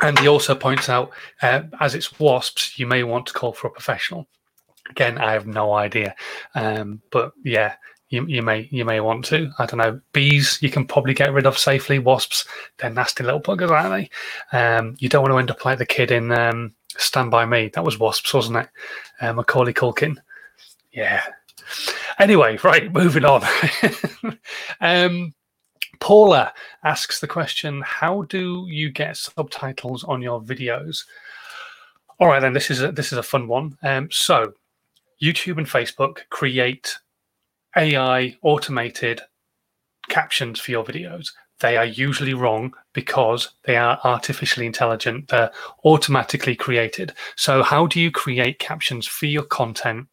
And 0.03 0.19
he 0.19 0.27
also 0.27 0.57
points 0.57 0.89
out, 0.89 1.13
uh, 1.41 1.63
as 1.81 1.95
it's 1.95 2.19
wasps, 2.19 2.79
you 2.79 2.87
may 2.87 3.05
want 3.05 3.27
to 3.27 3.33
call 3.33 3.53
for 3.53 3.69
a 3.69 3.71
professional. 3.71 4.27
Again, 4.91 5.19
I 5.19 5.33
have 5.33 5.47
no 5.47 5.73
idea, 5.73 6.15
um, 6.55 7.01
but 7.11 7.33
yeah, 7.43 7.75
you, 8.11 8.27
you 8.27 8.43
may 8.43 8.69
you 8.71 8.85
may 8.85 9.01
want 9.01 9.25
to. 9.27 9.51
I 9.59 9.67
don't 9.67 9.79
know. 9.79 10.01
Bees 10.13 10.59
you 10.61 10.71
can 10.71 10.87
probably 10.87 11.15
get 11.15 11.33
rid 11.33 11.47
of 11.47 11.59
safely. 11.59 11.99
Wasps, 11.99 12.47
they're 12.79 12.91
nasty 12.91 13.25
little 13.25 13.41
buggers, 13.41 13.71
aren't 13.71 14.09
they? 14.53 14.57
Um, 14.57 14.95
you 14.99 15.09
don't 15.09 15.23
want 15.23 15.33
to 15.33 15.39
end 15.39 15.51
up 15.51 15.65
like 15.65 15.79
the 15.79 15.87
kid 15.87 16.11
in 16.11 16.31
um, 16.33 16.75
Stand 16.97 17.31
by 17.31 17.45
Me. 17.45 17.71
That 17.75 17.85
was 17.85 17.99
wasps, 17.99 18.33
wasn't 18.33 18.59
it? 18.59 18.69
Uh, 19.21 19.33
Macaulay 19.33 19.73
Culkin. 19.73 20.17
Yeah. 20.93 21.23
Anyway, 22.19 22.59
right, 22.63 22.93
moving 22.93 23.25
on. 23.25 23.43
um, 24.81 25.35
Paula 25.99 26.53
asks 26.85 27.21
the 27.21 27.27
question: 27.27 27.83
How 27.83 28.23
do 28.23 28.67
you 28.69 28.91
get 28.91 29.17
subtitles 29.17 30.05
on 30.05 30.23
your 30.23 30.41
videos? 30.41 31.05
All 32.21 32.29
right, 32.29 32.41
then 32.41 32.53
this 32.53 32.71
is 32.71 32.83
a, 32.83 32.93
this 32.93 33.11
is 33.13 33.19
a 33.19 33.23
fun 33.23 33.49
one. 33.49 33.77
Um, 33.83 34.09
so 34.13 34.53
YouTube 35.25 35.57
and 35.57 35.67
Facebook 35.67 36.19
create 36.29 36.99
AI 37.77 38.37
automated 38.43 39.23
captions 40.09 40.61
for 40.61 40.71
your 40.71 40.85
videos. 40.85 41.29
They 41.61 41.77
are 41.77 41.87
usually 41.87 42.35
wrong 42.35 42.75
because 42.93 43.51
they 43.65 43.77
are 43.77 43.99
artificially 44.05 44.67
intelligent. 44.67 45.29
They're 45.29 45.51
automatically 45.85 46.57
created. 46.57 47.15
So, 47.37 47.63
how 47.63 47.87
do 47.87 48.01
you 48.01 48.11
create 48.11 48.59
captions 48.59 49.07
for 49.07 49.27
your 49.27 49.45
content 49.45 50.09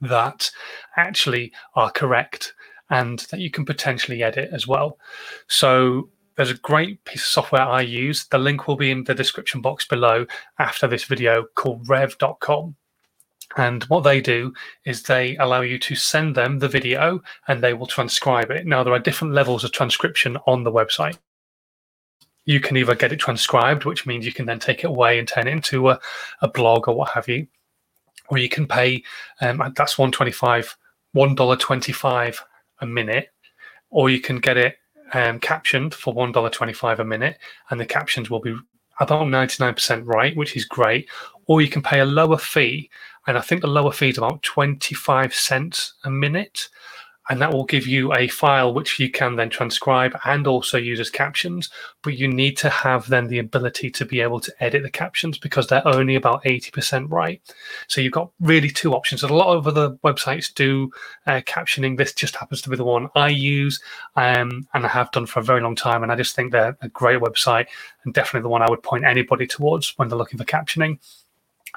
that 0.00 0.50
actually 0.96 1.52
are 1.74 1.90
correct 1.90 2.54
and 2.90 3.18
that 3.30 3.40
you 3.40 3.50
can 3.50 3.64
potentially 3.64 4.22
edit 4.22 4.50
as 4.52 4.68
well? 4.68 4.98
So, 5.48 6.10
there's 6.36 6.50
a 6.52 6.58
great 6.58 7.02
piece 7.04 7.22
of 7.22 7.28
software 7.28 7.62
I 7.62 7.80
use. 7.80 8.26
The 8.26 8.38
link 8.38 8.68
will 8.68 8.76
be 8.76 8.92
in 8.92 9.02
the 9.02 9.14
description 9.14 9.60
box 9.60 9.84
below 9.84 10.26
after 10.60 10.86
this 10.86 11.04
video 11.04 11.46
called 11.56 11.88
rev.com. 11.88 12.76
And 13.56 13.84
what 13.84 14.04
they 14.04 14.20
do 14.20 14.52
is 14.84 15.02
they 15.02 15.36
allow 15.38 15.62
you 15.62 15.78
to 15.78 15.94
send 15.94 16.34
them 16.34 16.58
the 16.58 16.68
video 16.68 17.22
and 17.46 17.62
they 17.62 17.72
will 17.72 17.86
transcribe 17.86 18.50
it. 18.50 18.66
Now, 18.66 18.84
there 18.84 18.92
are 18.92 18.98
different 18.98 19.34
levels 19.34 19.64
of 19.64 19.72
transcription 19.72 20.36
on 20.46 20.64
the 20.64 20.72
website. 20.72 21.18
You 22.44 22.60
can 22.60 22.76
either 22.76 22.94
get 22.94 23.12
it 23.12 23.18
transcribed, 23.18 23.84
which 23.84 24.06
means 24.06 24.24
you 24.24 24.32
can 24.32 24.46
then 24.46 24.58
take 24.58 24.84
it 24.84 24.88
away 24.88 25.18
and 25.18 25.26
turn 25.26 25.48
it 25.48 25.52
into 25.52 25.90
a, 25.90 26.00
a 26.40 26.48
blog 26.48 26.88
or 26.88 26.94
what 26.94 27.10
have 27.10 27.28
you, 27.28 27.46
or 28.28 28.38
you 28.38 28.48
can 28.48 28.66
pay 28.66 29.02
um, 29.40 29.58
that's 29.76 29.98
125 29.98 30.76
$1.25 31.16 32.38
a 32.80 32.86
minute, 32.86 33.30
or 33.90 34.10
you 34.10 34.20
can 34.20 34.38
get 34.38 34.56
it 34.56 34.76
um, 35.12 35.40
captioned 35.40 35.94
for 35.94 36.14
$1.25 36.14 36.98
a 36.98 37.04
minute, 37.04 37.38
and 37.70 37.80
the 37.80 37.86
captions 37.86 38.30
will 38.30 38.40
be 38.40 38.56
about 39.00 39.26
99% 39.26 40.02
right, 40.06 40.36
which 40.36 40.56
is 40.56 40.64
great. 40.64 41.08
Or 41.46 41.60
you 41.60 41.68
can 41.68 41.82
pay 41.82 42.00
a 42.00 42.04
lower 42.04 42.38
fee 42.38 42.90
and 43.28 43.36
I 43.36 43.42
think 43.42 43.60
the 43.60 43.68
lower 43.68 43.92
fee 43.92 44.08
is 44.08 44.16
about 44.16 44.42
25 44.42 45.34
cents 45.34 45.92
a 46.04 46.10
minute. 46.10 46.70
And 47.30 47.40
that 47.40 47.52
will 47.52 47.64
give 47.64 47.86
you 47.86 48.12
a 48.14 48.28
file 48.28 48.72
which 48.72 48.98
you 48.98 49.10
can 49.10 49.36
then 49.36 49.50
transcribe 49.50 50.18
and 50.24 50.46
also 50.46 50.78
use 50.78 50.98
as 51.00 51.10
captions. 51.10 51.68
But 52.02 52.16
you 52.16 52.28
need 52.28 52.56
to 52.58 52.70
have 52.70 53.08
then 53.08 53.28
the 53.28 53.38
ability 53.38 53.90
to 53.90 54.04
be 54.04 54.20
able 54.20 54.40
to 54.40 54.52
edit 54.60 54.82
the 54.82 54.90
captions 54.90 55.38
because 55.38 55.66
they're 55.66 55.86
only 55.86 56.14
about 56.14 56.44
80% 56.44 57.10
right. 57.10 57.40
So 57.86 58.00
you've 58.00 58.12
got 58.12 58.30
really 58.40 58.70
two 58.70 58.94
options. 58.94 59.22
A 59.22 59.28
lot 59.28 59.54
of 59.54 59.66
other 59.66 59.90
websites 60.04 60.52
do 60.52 60.90
uh, 61.26 61.42
captioning. 61.46 61.98
This 61.98 62.12
just 62.12 62.36
happens 62.36 62.62
to 62.62 62.70
be 62.70 62.76
the 62.76 62.84
one 62.84 63.08
I 63.14 63.28
use 63.28 63.80
um, 64.16 64.66
and 64.72 64.86
I 64.86 64.88
have 64.88 65.10
done 65.10 65.26
for 65.26 65.40
a 65.40 65.44
very 65.44 65.60
long 65.60 65.76
time. 65.76 66.02
And 66.02 66.10
I 66.10 66.16
just 66.16 66.34
think 66.34 66.52
they're 66.52 66.76
a 66.80 66.88
great 66.88 67.20
website 67.20 67.66
and 68.04 68.14
definitely 68.14 68.42
the 68.44 68.50
one 68.50 68.62
I 68.62 68.70
would 68.70 68.82
point 68.82 69.04
anybody 69.04 69.46
towards 69.46 69.96
when 69.98 70.08
they're 70.08 70.18
looking 70.18 70.38
for 70.38 70.44
captioning. 70.44 70.98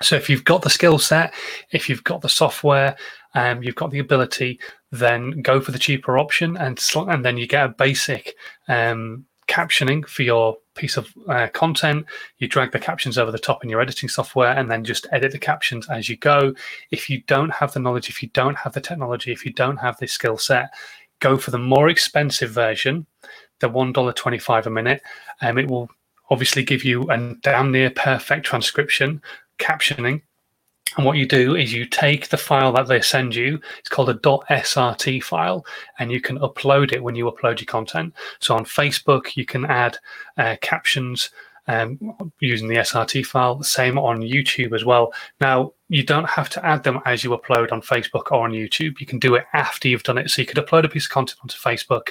So 0.02 0.16
if 0.16 0.30
you've 0.30 0.46
got 0.46 0.62
the 0.62 0.70
skill 0.70 1.00
set, 1.00 1.34
if 1.72 1.90
you've 1.90 2.04
got 2.04 2.22
the 2.22 2.30
software, 2.30 2.96
um, 3.34 3.62
you've 3.64 3.76
got 3.76 3.92
the 3.92 4.00
ability, 4.00 4.60
then 4.92 5.42
go 5.42 5.62
for 5.62 5.72
the 5.72 5.80
cheaper 5.80 6.18
option, 6.18 6.58
and 6.58 6.80
and 6.96 7.26
then 7.26 7.38
you 7.38 7.48
get 7.48 7.66
a 7.66 7.70
basic 7.70 8.36
um, 8.68 9.26
captioning 9.48 10.08
for 10.08 10.24
your 10.24 10.58
piece 10.76 10.98
of 10.98 11.14
uh, 11.28 11.48
content. 11.54 12.06
You 12.38 12.48
drag 12.48 12.72
the 12.72 12.80
captions 12.80 13.18
over 13.18 13.32
the 13.32 13.40
top 13.40 13.64
in 13.64 13.70
your 13.70 13.82
editing 13.82 14.10
software 14.10 14.58
and 14.58 14.72
then 14.72 14.84
just 14.84 15.08
edit 15.12 15.32
the 15.32 15.40
captions 15.40 15.90
as 15.90 16.08
you 16.08 16.18
go. 16.18 16.54
If 16.92 17.10
you 17.10 17.22
don't 17.24 17.52
have 17.52 17.74
the 17.74 17.80
knowledge, 17.80 18.10
if 18.10 18.24
you 18.24 18.30
don't 18.30 18.58
have 18.58 18.74
the 18.74 18.82
technology, 18.82 19.32
if 19.32 19.46
you 19.46 19.52
don't 19.52 19.78
have 19.78 19.98
this 19.98 20.14
skill 20.14 20.38
set, 20.38 20.74
go 21.20 21.38
for 21.38 21.52
the 21.52 21.60
more 21.60 21.90
expensive 21.90 22.52
version, 22.52 23.06
the 23.60 23.70
$1.25 23.70 24.66
a 24.66 24.70
minute. 24.70 25.02
Um, 25.42 25.58
it 25.58 25.70
will 25.70 25.90
obviously 26.30 26.64
give 26.64 26.86
you 26.86 27.04
a 27.10 27.36
damn 27.42 27.72
near 27.72 27.90
perfect 27.90 28.46
transcription, 28.46 29.22
captioning, 29.60 30.22
and 30.98 31.06
what 31.06 31.18
you 31.18 31.26
do 31.26 31.56
is 31.56 31.74
you 31.74 31.86
take 31.86 32.30
the 32.30 32.38
file 32.38 32.74
that 32.74 32.88
they 32.88 33.02
send 33.02 33.36
you, 33.36 33.60
it's 33.80 33.90
called 33.90 34.10
a 34.10 34.16
.srt 34.16 35.24
file, 35.24 35.66
and 36.00 36.12
you 36.12 36.20
can 36.20 36.40
upload 36.40 36.92
it 36.92 37.04
when 37.04 37.16
you 37.16 37.32
upload 37.32 37.60
your 37.60 37.66
content. 37.66 38.14
So 38.40 38.56
on 38.56 38.66
Facebook, 38.66 39.36
you 39.36 39.46
can 39.46 39.66
add 39.66 39.98
uh, 40.38 40.58
captions 40.62 41.30
um, 41.68 42.00
using 42.40 42.68
the 42.68 42.76
SRT 42.76 43.26
file, 43.26 43.62
same 43.64 43.98
on 43.98 44.22
YouTube 44.22 44.74
as 44.74 44.84
well. 44.84 45.14
Now, 45.40 45.74
you 45.90 46.04
don't 46.04 46.28
have 46.30 46.50
to 46.50 46.66
add 46.66 46.84
them 46.84 47.00
as 47.06 47.24
you 47.24 47.32
upload 47.32 47.72
on 47.72 47.82
Facebook 47.82 48.32
or 48.32 48.44
on 48.44 48.52
YouTube. 48.52 49.00
You 49.00 49.06
can 49.06 49.20
do 49.20 49.36
it 49.36 49.46
after 49.54 49.88
you've 49.88 50.04
done 50.04 50.18
it. 50.18 50.30
So 50.30 50.42
you 50.42 50.48
could 50.48 50.58
upload 50.58 50.86
a 50.86 50.90
piece 50.90 51.06
of 51.06 51.12
content 51.12 51.40
onto 51.42 51.58
Facebook, 51.58 52.10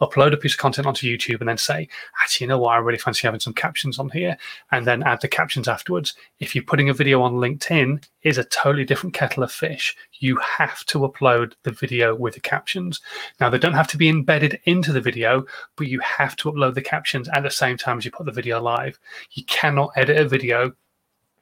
upload 0.00 0.32
a 0.32 0.36
piece 0.36 0.54
of 0.54 0.58
content 0.58 0.86
onto 0.86 1.06
YouTube 1.06 1.40
and 1.40 1.48
then 1.48 1.58
say, 1.58 1.88
actually, 2.20 2.44
you 2.44 2.48
know 2.48 2.58
what, 2.58 2.72
I 2.72 2.78
really 2.78 2.98
fancy 2.98 3.26
having 3.26 3.40
some 3.40 3.54
captions 3.54 3.98
on 3.98 4.08
here, 4.10 4.36
and 4.72 4.86
then 4.86 5.02
add 5.02 5.20
the 5.20 5.28
captions 5.28 5.68
afterwards. 5.68 6.14
If 6.38 6.54
you're 6.54 6.64
putting 6.64 6.88
a 6.88 6.94
video 6.94 7.22
on 7.22 7.34
LinkedIn, 7.34 8.04
is 8.22 8.38
a 8.38 8.44
totally 8.44 8.84
different 8.84 9.14
kettle 9.14 9.42
of 9.42 9.50
fish. 9.50 9.96
You 10.18 10.36
have 10.36 10.84
to 10.86 11.00
upload 11.00 11.54
the 11.62 11.72
video 11.72 12.14
with 12.14 12.34
the 12.34 12.40
captions. 12.40 13.00
Now, 13.40 13.48
they 13.48 13.58
don't 13.58 13.72
have 13.72 13.88
to 13.88 13.96
be 13.96 14.08
embedded 14.08 14.60
into 14.64 14.92
the 14.92 15.00
video, 15.00 15.44
but 15.76 15.86
you 15.86 16.00
have 16.00 16.36
to 16.36 16.52
upload 16.52 16.74
the 16.74 16.82
captions 16.82 17.28
at 17.30 17.42
the 17.42 17.50
same 17.50 17.76
time 17.76 17.98
as 17.98 18.04
you 18.04 18.10
put 18.10 18.26
the 18.26 18.32
video 18.32 18.60
live. 18.60 18.98
You 19.32 19.44
cannot 19.44 19.92
edit 19.96 20.18
a 20.18 20.28
video 20.28 20.72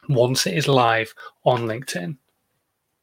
once 0.08 0.46
it 0.46 0.54
is 0.54 0.68
live 0.68 1.12
on 1.44 1.62
LinkedIn. 1.62 2.16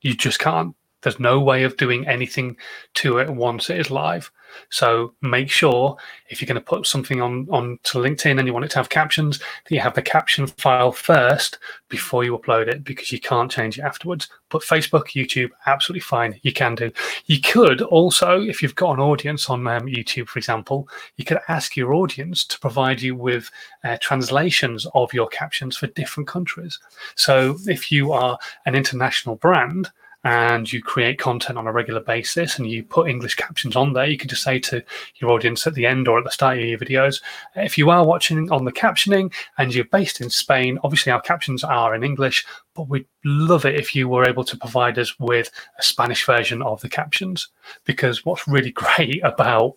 You 0.01 0.15
just 0.15 0.39
can't. 0.39 0.75
There's 1.05 1.19
no 1.19 1.39
way 1.39 1.63
of 1.63 1.77
doing 1.77 2.07
anything 2.07 2.57
to 2.95 3.19
it 3.19 3.29
once 3.29 3.69
it 3.69 3.79
is 3.79 3.91
live. 3.91 4.31
So 4.69 5.13
make 5.21 5.49
sure 5.49 5.97
if 6.29 6.41
you're 6.41 6.47
going 6.47 6.55
to 6.55 6.61
put 6.61 6.87
something 6.87 7.21
on 7.21 7.47
on 7.51 7.77
to 7.83 7.99
LinkedIn 7.99 8.39
and 8.39 8.47
you 8.47 8.53
want 8.53 8.65
it 8.65 8.71
to 8.71 8.77
have 8.77 8.89
captions, 8.89 9.37
that 9.37 9.71
you 9.71 9.79
have 9.79 9.93
the 9.93 10.01
caption 10.01 10.47
file 10.47 10.91
first 10.91 11.59
before 11.89 12.23
you 12.23 12.35
upload 12.37 12.67
it 12.67 12.83
because 12.83 13.11
you 13.11 13.19
can't 13.19 13.51
change 13.51 13.77
it 13.77 13.83
afterwards. 13.83 14.29
But 14.49 14.63
Facebook, 14.63 15.09
YouTube, 15.09 15.51
absolutely 15.67 16.01
fine. 16.01 16.39
You 16.41 16.53
can 16.53 16.73
do. 16.73 16.91
You 17.25 17.39
could 17.39 17.81
also, 17.83 18.41
if 18.41 18.63
you've 18.63 18.75
got 18.75 18.93
an 18.93 18.99
audience 18.99 19.49
on 19.49 19.67
um, 19.67 19.85
YouTube, 19.85 20.27
for 20.27 20.39
example, 20.39 20.89
you 21.17 21.25
could 21.25 21.39
ask 21.47 21.77
your 21.77 21.93
audience 21.93 22.45
to 22.45 22.59
provide 22.59 23.01
you 23.01 23.15
with 23.15 23.51
uh, 23.83 23.97
translations 24.01 24.87
of 24.95 25.13
your 25.13 25.27
captions 25.27 25.77
for 25.77 25.87
different 25.87 26.27
countries. 26.27 26.79
So 27.15 27.57
if 27.67 27.91
you 27.91 28.11
are 28.11 28.39
an 28.65 28.73
international 28.73 29.35
brand 29.35 29.91
and 30.25 30.73
you 30.73 30.81
create 30.81 31.19
content 31.19 31.55
on 31.55 31.67
a 31.67 31.71
regular 31.71 32.01
basis 32.01 32.57
and 32.57 32.67
you 32.67 32.83
put 32.83 33.07
English 33.07 33.35
captions 33.35 33.75
on 33.75 33.93
there, 33.93 34.07
you 34.07 34.17
can 34.17 34.27
just 34.27 34.41
say 34.41 34.57
to 34.57 34.83
your 35.17 35.29
audience 35.29 35.67
at 35.67 35.75
the 35.75 35.85
end 35.85 36.07
or 36.07 36.17
at 36.17 36.23
the 36.23 36.31
start 36.31 36.57
of 36.57 36.65
your 36.65 36.79
videos, 36.79 37.21
if 37.55 37.77
you 37.77 37.91
are 37.91 38.03
watching 38.03 38.51
on 38.51 38.65
the 38.65 38.71
captioning 38.71 39.31
and 39.59 39.73
you're 39.73 39.85
based 39.85 40.19
in 40.19 40.31
Spain, 40.31 40.79
obviously 40.83 41.11
our 41.11 41.21
captions 41.21 41.63
are 41.63 41.93
in 41.93 42.03
English, 42.03 42.43
but 42.73 42.89
we'd 42.89 43.05
love 43.23 43.65
it 43.65 43.79
if 43.79 43.95
you 43.95 44.09
were 44.09 44.27
able 44.27 44.43
to 44.43 44.57
provide 44.57 44.97
us 44.97 45.17
with 45.19 45.51
a 45.77 45.83
Spanish 45.83 46.25
version 46.25 46.63
of 46.63 46.81
the 46.81 46.89
captions. 46.89 47.49
Because 47.85 48.25
what's 48.25 48.47
really 48.47 48.71
great 48.83 49.23
about 49.23 49.75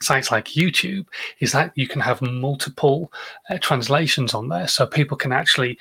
sites 0.00 0.30
like 0.30 0.46
YouTube 0.46 1.06
is 1.40 1.52
that 1.52 1.72
you 1.74 1.86
can 1.86 2.00
have 2.00 2.22
multiple 2.22 3.12
uh, 3.50 3.58
translations 3.58 4.32
on 4.32 4.48
there. 4.48 4.66
So 4.66 4.86
people 4.86 5.18
can 5.18 5.32
actually 5.32 5.78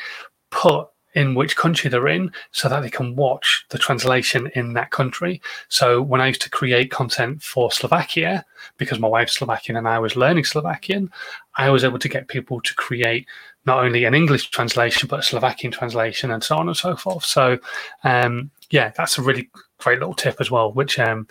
put 0.52 0.90
in 1.18 1.34
which 1.34 1.56
country 1.56 1.90
they're 1.90 2.08
in 2.08 2.32
so 2.52 2.70
that 2.70 2.82
they 2.82 2.92
can 2.92 3.16
watch 3.16 3.66
the 3.70 3.80
translation 3.80 4.52
in 4.54 4.74
that 4.74 4.92
country. 4.92 5.42
So 5.68 6.00
when 6.00 6.22
I 6.22 6.28
used 6.28 6.44
to 6.44 6.50
create 6.52 6.92
content 6.92 7.42
for 7.42 7.72
Slovakia, 7.72 8.46
because 8.78 9.00
my 9.00 9.08
wife's 9.08 9.34
Slovakian 9.34 9.78
and 9.78 9.88
I 9.88 9.98
was 9.98 10.16
learning 10.16 10.44
Slovakian, 10.44 11.10
I 11.56 11.72
was 11.72 11.84
able 11.84 11.98
to 11.98 12.08
get 12.08 12.28
people 12.28 12.62
to 12.62 12.76
create 12.76 13.26
not 13.66 13.84
only 13.84 14.06
an 14.06 14.14
English 14.14 14.52
translation, 14.52 15.08
but 15.08 15.22
a 15.22 15.24
Slovakian 15.24 15.72
translation 15.72 16.30
and 16.30 16.44
so 16.44 16.56
on 16.56 16.68
and 16.68 16.78
so 16.78 16.96
forth. 16.96 17.26
So, 17.26 17.58
um, 18.04 18.52
yeah, 18.70 18.92
that's 18.96 19.18
a 19.18 19.24
really 19.24 19.50
great 19.80 19.98
little 19.98 20.14
tip 20.14 20.36
as 20.40 20.52
well, 20.52 20.72
which 20.72 21.00
um, 21.00 21.28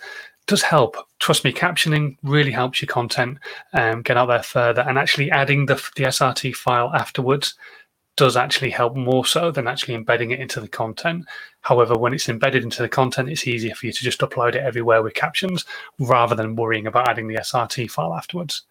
does 0.47 0.63
help. 0.63 0.97
Trust 1.19 1.45
me, 1.45 1.53
captioning 1.53 2.17
really 2.23 2.51
helps 2.51 2.81
your 2.81 2.87
content 2.87 3.37
um, 3.71 4.01
get 4.01 4.17
out 4.17 4.25
there 4.25 4.43
further, 4.43 4.81
and 4.81 4.97
actually 4.97 5.31
adding 5.31 5.67
the, 5.67 5.75
the 5.95 6.03
SRT 6.03 6.57
file 6.57 6.91
afterwards 6.93 7.55
does 8.17 8.35
actually 8.35 8.71
help 8.71 8.95
more 8.95 9.25
so 9.25 9.51
than 9.51 9.67
actually 9.67 9.93
embedding 9.93 10.31
it 10.31 10.39
into 10.39 10.59
the 10.59 10.67
content. 10.67 11.25
However, 11.61 11.95
when 11.95 12.13
it's 12.13 12.27
embedded 12.27 12.63
into 12.63 12.81
the 12.81 12.89
content, 12.89 13.29
it's 13.29 13.47
easier 13.47 13.75
for 13.75 13.85
you 13.85 13.93
to 13.93 14.03
just 14.03 14.19
upload 14.19 14.55
it 14.55 14.63
everywhere 14.63 15.01
with 15.01 15.13
captions 15.13 15.63
rather 15.99 16.35
than 16.35 16.55
worrying 16.55 16.87
about 16.87 17.07
adding 17.07 17.27
the 17.27 17.35
SRT 17.35 17.89
file 17.89 18.13
afterwards. 18.13 18.63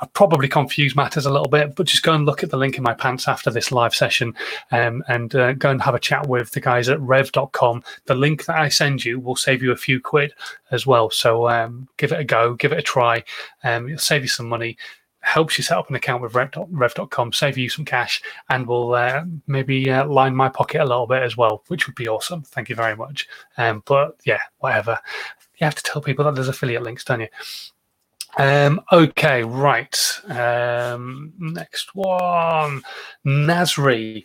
I've 0.00 0.12
probably 0.12 0.48
confused 0.48 0.94
matters 0.94 1.26
a 1.26 1.32
little 1.32 1.48
bit, 1.48 1.74
but 1.74 1.86
just 1.86 2.02
go 2.02 2.12
and 2.12 2.26
look 2.26 2.42
at 2.42 2.50
the 2.50 2.56
link 2.56 2.76
in 2.76 2.82
my 2.82 2.94
pants 2.94 3.28
after 3.28 3.50
this 3.50 3.72
live 3.72 3.94
session 3.94 4.34
um, 4.70 5.02
and 5.08 5.34
uh, 5.34 5.52
go 5.54 5.70
and 5.70 5.80
have 5.80 5.94
a 5.94 6.00
chat 6.00 6.28
with 6.28 6.50
the 6.50 6.60
guys 6.60 6.88
at 6.88 7.00
rev.com. 7.00 7.82
The 8.04 8.14
link 8.14 8.44
that 8.44 8.56
I 8.56 8.68
send 8.68 9.04
you 9.04 9.18
will 9.18 9.36
save 9.36 9.62
you 9.62 9.72
a 9.72 9.76
few 9.76 10.00
quid 10.00 10.34
as 10.70 10.86
well. 10.86 11.10
So 11.10 11.48
um, 11.48 11.88
give 11.96 12.12
it 12.12 12.20
a 12.20 12.24
go, 12.24 12.54
give 12.54 12.72
it 12.72 12.78
a 12.78 12.82
try. 12.82 13.24
Um, 13.64 13.86
it'll 13.86 13.98
save 13.98 14.22
you 14.22 14.28
some 14.28 14.48
money 14.48 14.76
helps 15.26 15.58
you 15.58 15.64
set 15.64 15.76
up 15.76 15.88
an 15.90 15.96
account 15.96 16.22
with 16.22 16.34
Rev, 16.34 16.50
rev.com, 16.70 17.32
save 17.32 17.58
you 17.58 17.68
some 17.68 17.84
cash, 17.84 18.22
and 18.48 18.66
will 18.66 18.94
uh, 18.94 19.24
maybe 19.48 19.90
uh, 19.90 20.06
line 20.06 20.36
my 20.36 20.48
pocket 20.48 20.80
a 20.80 20.84
little 20.84 21.06
bit 21.06 21.22
as 21.22 21.36
well, 21.36 21.64
which 21.66 21.86
would 21.86 21.96
be 21.96 22.08
awesome. 22.08 22.42
Thank 22.42 22.68
you 22.68 22.76
very 22.76 22.94
much. 22.94 23.26
Um, 23.58 23.82
but 23.86 24.20
yeah, 24.24 24.40
whatever. 24.58 24.98
You 25.58 25.64
have 25.64 25.74
to 25.74 25.82
tell 25.82 26.00
people 26.00 26.24
that 26.24 26.36
there's 26.36 26.48
affiliate 26.48 26.82
links, 26.82 27.04
don't 27.04 27.22
you? 27.22 27.28
Um, 28.38 28.80
okay, 28.92 29.42
right. 29.42 30.20
Um, 30.28 31.32
next 31.38 31.94
one. 31.94 32.82
Nasri. 33.26 34.24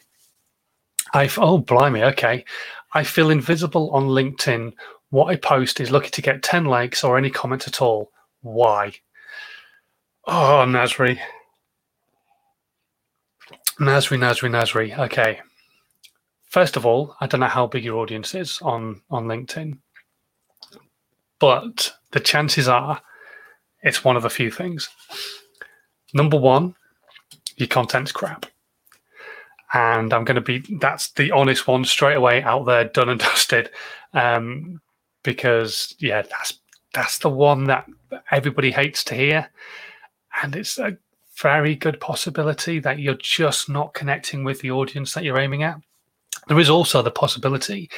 I 1.13 1.29
oh 1.37 1.59
blimey, 1.59 2.03
okay. 2.11 2.45
I 2.93 3.03
feel 3.03 3.31
invisible 3.31 3.89
on 3.89 4.07
LinkedIn. 4.07 4.73
What 5.09 5.27
I 5.27 5.35
post 5.35 5.79
is 5.79 5.91
lucky 5.91 6.09
to 6.11 6.21
get 6.21 6.43
10 6.43 6.65
likes 6.65 7.03
or 7.03 7.17
any 7.17 7.31
comments 7.31 7.67
at 7.67 7.81
all. 7.81 8.11
Why? 8.41 8.93
Oh, 10.27 10.65
Nasri. 10.67 11.19
Nasri, 13.79 14.17
Nasri, 14.17 14.49
Nasri. 14.49 14.97
Okay. 14.97 15.39
First 16.49 16.77
of 16.77 16.85
all, 16.85 17.15
I 17.19 17.27
don't 17.27 17.39
know 17.39 17.47
how 17.47 17.65
big 17.65 17.83
your 17.83 17.97
audience 17.97 18.35
is 18.35 18.61
on, 18.61 19.01
on 19.09 19.25
LinkedIn, 19.25 19.79
but 21.39 21.93
the 22.11 22.19
chances 22.19 22.67
are 22.67 23.01
it's 23.81 24.03
one 24.03 24.17
of 24.17 24.25
a 24.25 24.29
few 24.29 24.51
things. 24.51 24.89
Number 26.13 26.37
one, 26.37 26.75
your 27.55 27.67
content's 27.67 28.11
crap. 28.11 28.45
And 29.73 30.13
I'm 30.13 30.25
going 30.25 30.35
to 30.35 30.41
be, 30.41 30.59
that's 30.79 31.11
the 31.11 31.31
honest 31.31 31.67
one 31.67 31.85
straight 31.85 32.17
away 32.17 32.43
out 32.43 32.65
there, 32.65 32.83
done 32.83 33.09
and 33.09 33.19
dusted. 33.19 33.69
Um, 34.13 34.81
because, 35.23 35.95
yeah, 35.99 36.21
that's, 36.23 36.59
that's 36.93 37.19
the 37.19 37.29
one 37.29 37.63
that 37.65 37.87
everybody 38.29 38.71
hates 38.71 39.03
to 39.05 39.15
hear 39.15 39.49
and 40.41 40.55
it's 40.55 40.77
a 40.77 40.97
very 41.37 41.75
good 41.75 41.99
possibility 41.99 42.79
that 42.79 42.99
you're 42.99 43.15
just 43.15 43.69
not 43.69 43.93
connecting 43.93 44.43
with 44.43 44.61
the 44.61 44.71
audience 44.71 45.13
that 45.13 45.23
you're 45.23 45.39
aiming 45.39 45.63
at. 45.63 45.79
There 46.47 46.59
is 46.59 46.69
also 46.69 47.01
the 47.01 47.11
possibility 47.11 47.89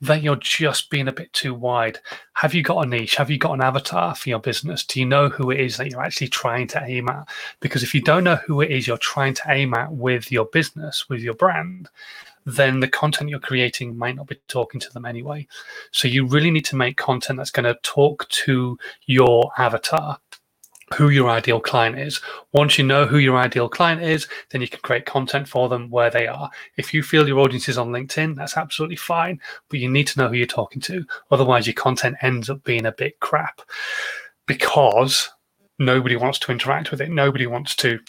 that 0.00 0.22
you're 0.22 0.36
just 0.36 0.90
being 0.90 1.08
a 1.08 1.12
bit 1.12 1.32
too 1.32 1.52
wide. 1.52 1.98
Have 2.34 2.54
you 2.54 2.62
got 2.62 2.86
a 2.86 2.88
niche? 2.88 3.16
Have 3.16 3.30
you 3.30 3.38
got 3.38 3.54
an 3.54 3.62
avatar 3.62 4.14
for 4.14 4.28
your 4.28 4.38
business? 4.38 4.84
Do 4.84 5.00
you 5.00 5.06
know 5.06 5.28
who 5.28 5.50
it 5.50 5.60
is 5.60 5.76
that 5.76 5.90
you're 5.90 6.02
actually 6.02 6.28
trying 6.28 6.68
to 6.68 6.82
aim 6.84 7.08
at? 7.08 7.28
Because 7.60 7.82
if 7.82 7.94
you 7.94 8.00
don't 8.00 8.24
know 8.24 8.36
who 8.36 8.60
it 8.60 8.70
is 8.70 8.86
you're 8.86 8.98
trying 8.98 9.34
to 9.34 9.42
aim 9.48 9.74
at 9.74 9.92
with 9.92 10.30
your 10.30 10.44
business, 10.46 11.08
with 11.08 11.20
your 11.20 11.34
brand, 11.34 11.88
then 12.46 12.80
the 12.80 12.88
content 12.88 13.28
you're 13.28 13.40
creating 13.40 13.96
might 13.96 14.16
not 14.16 14.28
be 14.28 14.40
talking 14.46 14.80
to 14.80 14.92
them 14.92 15.04
anyway. 15.04 15.46
So 15.90 16.06
you 16.06 16.26
really 16.26 16.50
need 16.50 16.64
to 16.66 16.76
make 16.76 16.96
content 16.96 17.36
that's 17.36 17.50
going 17.50 17.64
to 17.64 17.78
talk 17.82 18.28
to 18.28 18.78
your 19.06 19.50
avatar 19.58 20.18
who 20.94 21.10
your 21.10 21.28
ideal 21.28 21.60
client 21.60 21.98
is. 21.98 22.20
Once 22.52 22.78
you 22.78 22.84
know 22.84 23.06
who 23.06 23.18
your 23.18 23.36
ideal 23.36 23.68
client 23.68 24.02
is, 24.02 24.26
then 24.50 24.60
you 24.60 24.68
can 24.68 24.80
create 24.80 25.06
content 25.06 25.48
for 25.48 25.68
them 25.68 25.90
where 25.90 26.10
they 26.10 26.26
are. 26.26 26.50
If 26.76 26.94
you 26.94 27.02
feel 27.02 27.26
your 27.26 27.40
audience 27.40 27.68
is 27.68 27.78
on 27.78 27.90
LinkedIn, 27.90 28.36
that's 28.36 28.56
absolutely 28.56 28.96
fine, 28.96 29.40
but 29.68 29.80
you 29.80 29.90
need 29.90 30.06
to 30.08 30.18
know 30.18 30.28
who 30.28 30.34
you're 30.34 30.46
talking 30.46 30.80
to. 30.82 31.04
Otherwise, 31.30 31.66
your 31.66 31.74
content 31.74 32.16
ends 32.22 32.48
up 32.50 32.62
being 32.64 32.86
a 32.86 32.92
bit 32.92 33.20
crap 33.20 33.60
because 34.46 35.28
nobody 35.78 36.16
wants 36.16 36.38
to 36.40 36.52
interact 36.52 36.90
with 36.90 37.00
it. 37.00 37.10
Nobody 37.10 37.46
wants 37.46 37.76
to 37.76 38.00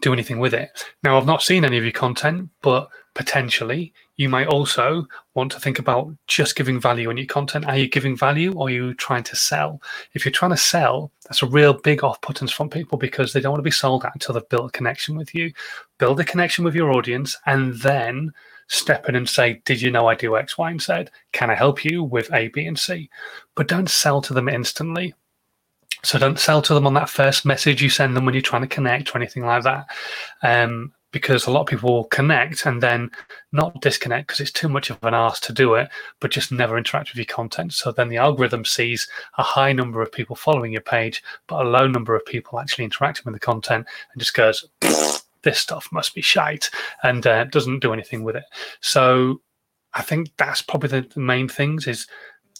do 0.00 0.12
anything 0.12 0.38
with 0.38 0.54
it. 0.54 0.84
Now, 1.02 1.16
I've 1.16 1.26
not 1.26 1.42
seen 1.42 1.64
any 1.64 1.78
of 1.78 1.84
your 1.84 1.92
content, 1.92 2.50
but 2.62 2.88
potentially 3.14 3.92
you 4.16 4.28
might 4.28 4.46
also 4.46 5.06
want 5.34 5.50
to 5.52 5.60
think 5.60 5.78
about 5.78 6.14
just 6.28 6.54
giving 6.54 6.80
value 6.80 7.10
in 7.10 7.16
your 7.16 7.26
content. 7.26 7.66
Are 7.66 7.76
you 7.76 7.88
giving 7.88 8.16
value 8.16 8.52
or 8.52 8.68
are 8.68 8.70
you 8.70 8.94
trying 8.94 9.24
to 9.24 9.36
sell? 9.36 9.82
If 10.12 10.24
you're 10.24 10.32
trying 10.32 10.52
to 10.52 10.56
sell, 10.56 11.10
that's 11.24 11.42
a 11.42 11.46
real 11.46 11.74
big 11.74 12.04
off 12.04 12.20
putting 12.20 12.46
from 12.46 12.70
people 12.70 12.96
because 12.96 13.32
they 13.32 13.40
don't 13.40 13.52
want 13.52 13.58
to 13.58 13.64
be 13.64 13.70
sold 13.72 14.04
at 14.04 14.14
until 14.14 14.34
they've 14.34 14.48
built 14.48 14.68
a 14.68 14.72
connection 14.72 15.16
with 15.16 15.34
you. 15.34 15.52
Build 15.98 16.20
a 16.20 16.24
connection 16.24 16.64
with 16.64 16.74
your 16.76 16.92
audience 16.92 17.36
and 17.46 17.74
then 17.74 18.32
step 18.68 19.08
in 19.08 19.16
and 19.16 19.28
say, 19.28 19.60
Did 19.64 19.80
you 19.80 19.90
know 19.90 20.06
I 20.06 20.14
do 20.14 20.36
X, 20.36 20.56
Y, 20.56 20.70
and 20.70 20.80
Z? 20.80 21.06
Can 21.32 21.50
I 21.50 21.54
help 21.54 21.84
you 21.84 22.04
with 22.04 22.32
A, 22.32 22.48
B, 22.48 22.66
and 22.66 22.78
C? 22.78 23.10
But 23.56 23.68
don't 23.68 23.90
sell 23.90 24.20
to 24.22 24.34
them 24.34 24.48
instantly. 24.48 25.14
So 26.04 26.18
don't 26.18 26.38
sell 26.38 26.60
to 26.62 26.74
them 26.74 26.86
on 26.86 26.94
that 26.94 27.08
first 27.08 27.46
message 27.46 27.82
you 27.82 27.88
send 27.88 28.14
them 28.14 28.26
when 28.26 28.34
you're 28.34 28.42
trying 28.42 28.62
to 28.62 28.68
connect 28.68 29.14
or 29.14 29.18
anything 29.18 29.44
like 29.44 29.62
that. 29.64 29.86
Um, 30.42 30.92
because 31.14 31.46
a 31.46 31.50
lot 31.52 31.60
of 31.60 31.68
people 31.68 31.94
will 31.94 32.04
connect 32.06 32.66
and 32.66 32.82
then 32.82 33.08
not 33.52 33.80
disconnect 33.80 34.26
because 34.26 34.40
it's 34.40 34.50
too 34.50 34.68
much 34.68 34.90
of 34.90 34.98
an 35.04 35.14
ask 35.14 35.44
to 35.44 35.52
do 35.52 35.74
it, 35.74 35.88
but 36.18 36.32
just 36.32 36.50
never 36.50 36.76
interact 36.76 37.10
with 37.10 37.16
your 37.16 37.24
content. 37.24 37.72
So 37.72 37.92
then 37.92 38.08
the 38.08 38.16
algorithm 38.16 38.64
sees 38.64 39.06
a 39.38 39.42
high 39.44 39.72
number 39.72 40.02
of 40.02 40.10
people 40.10 40.34
following 40.34 40.72
your 40.72 40.80
page, 40.80 41.22
but 41.46 41.64
a 41.64 41.68
low 41.68 41.86
number 41.86 42.16
of 42.16 42.26
people 42.26 42.58
actually 42.58 42.82
interacting 42.82 43.22
with 43.26 43.34
the 43.34 43.38
content 43.38 43.86
and 44.12 44.20
just 44.20 44.34
goes, 44.34 44.64
this 45.44 45.60
stuff 45.60 45.88
must 45.92 46.16
be 46.16 46.20
shite 46.20 46.68
and 47.04 47.24
uh, 47.28 47.44
doesn't 47.44 47.78
do 47.78 47.92
anything 47.92 48.24
with 48.24 48.34
it. 48.34 48.44
So 48.80 49.40
I 49.94 50.02
think 50.02 50.30
that's 50.36 50.62
probably 50.62 50.88
the, 50.88 51.08
the 51.14 51.20
main 51.20 51.48
things 51.48 51.86
is 51.86 52.08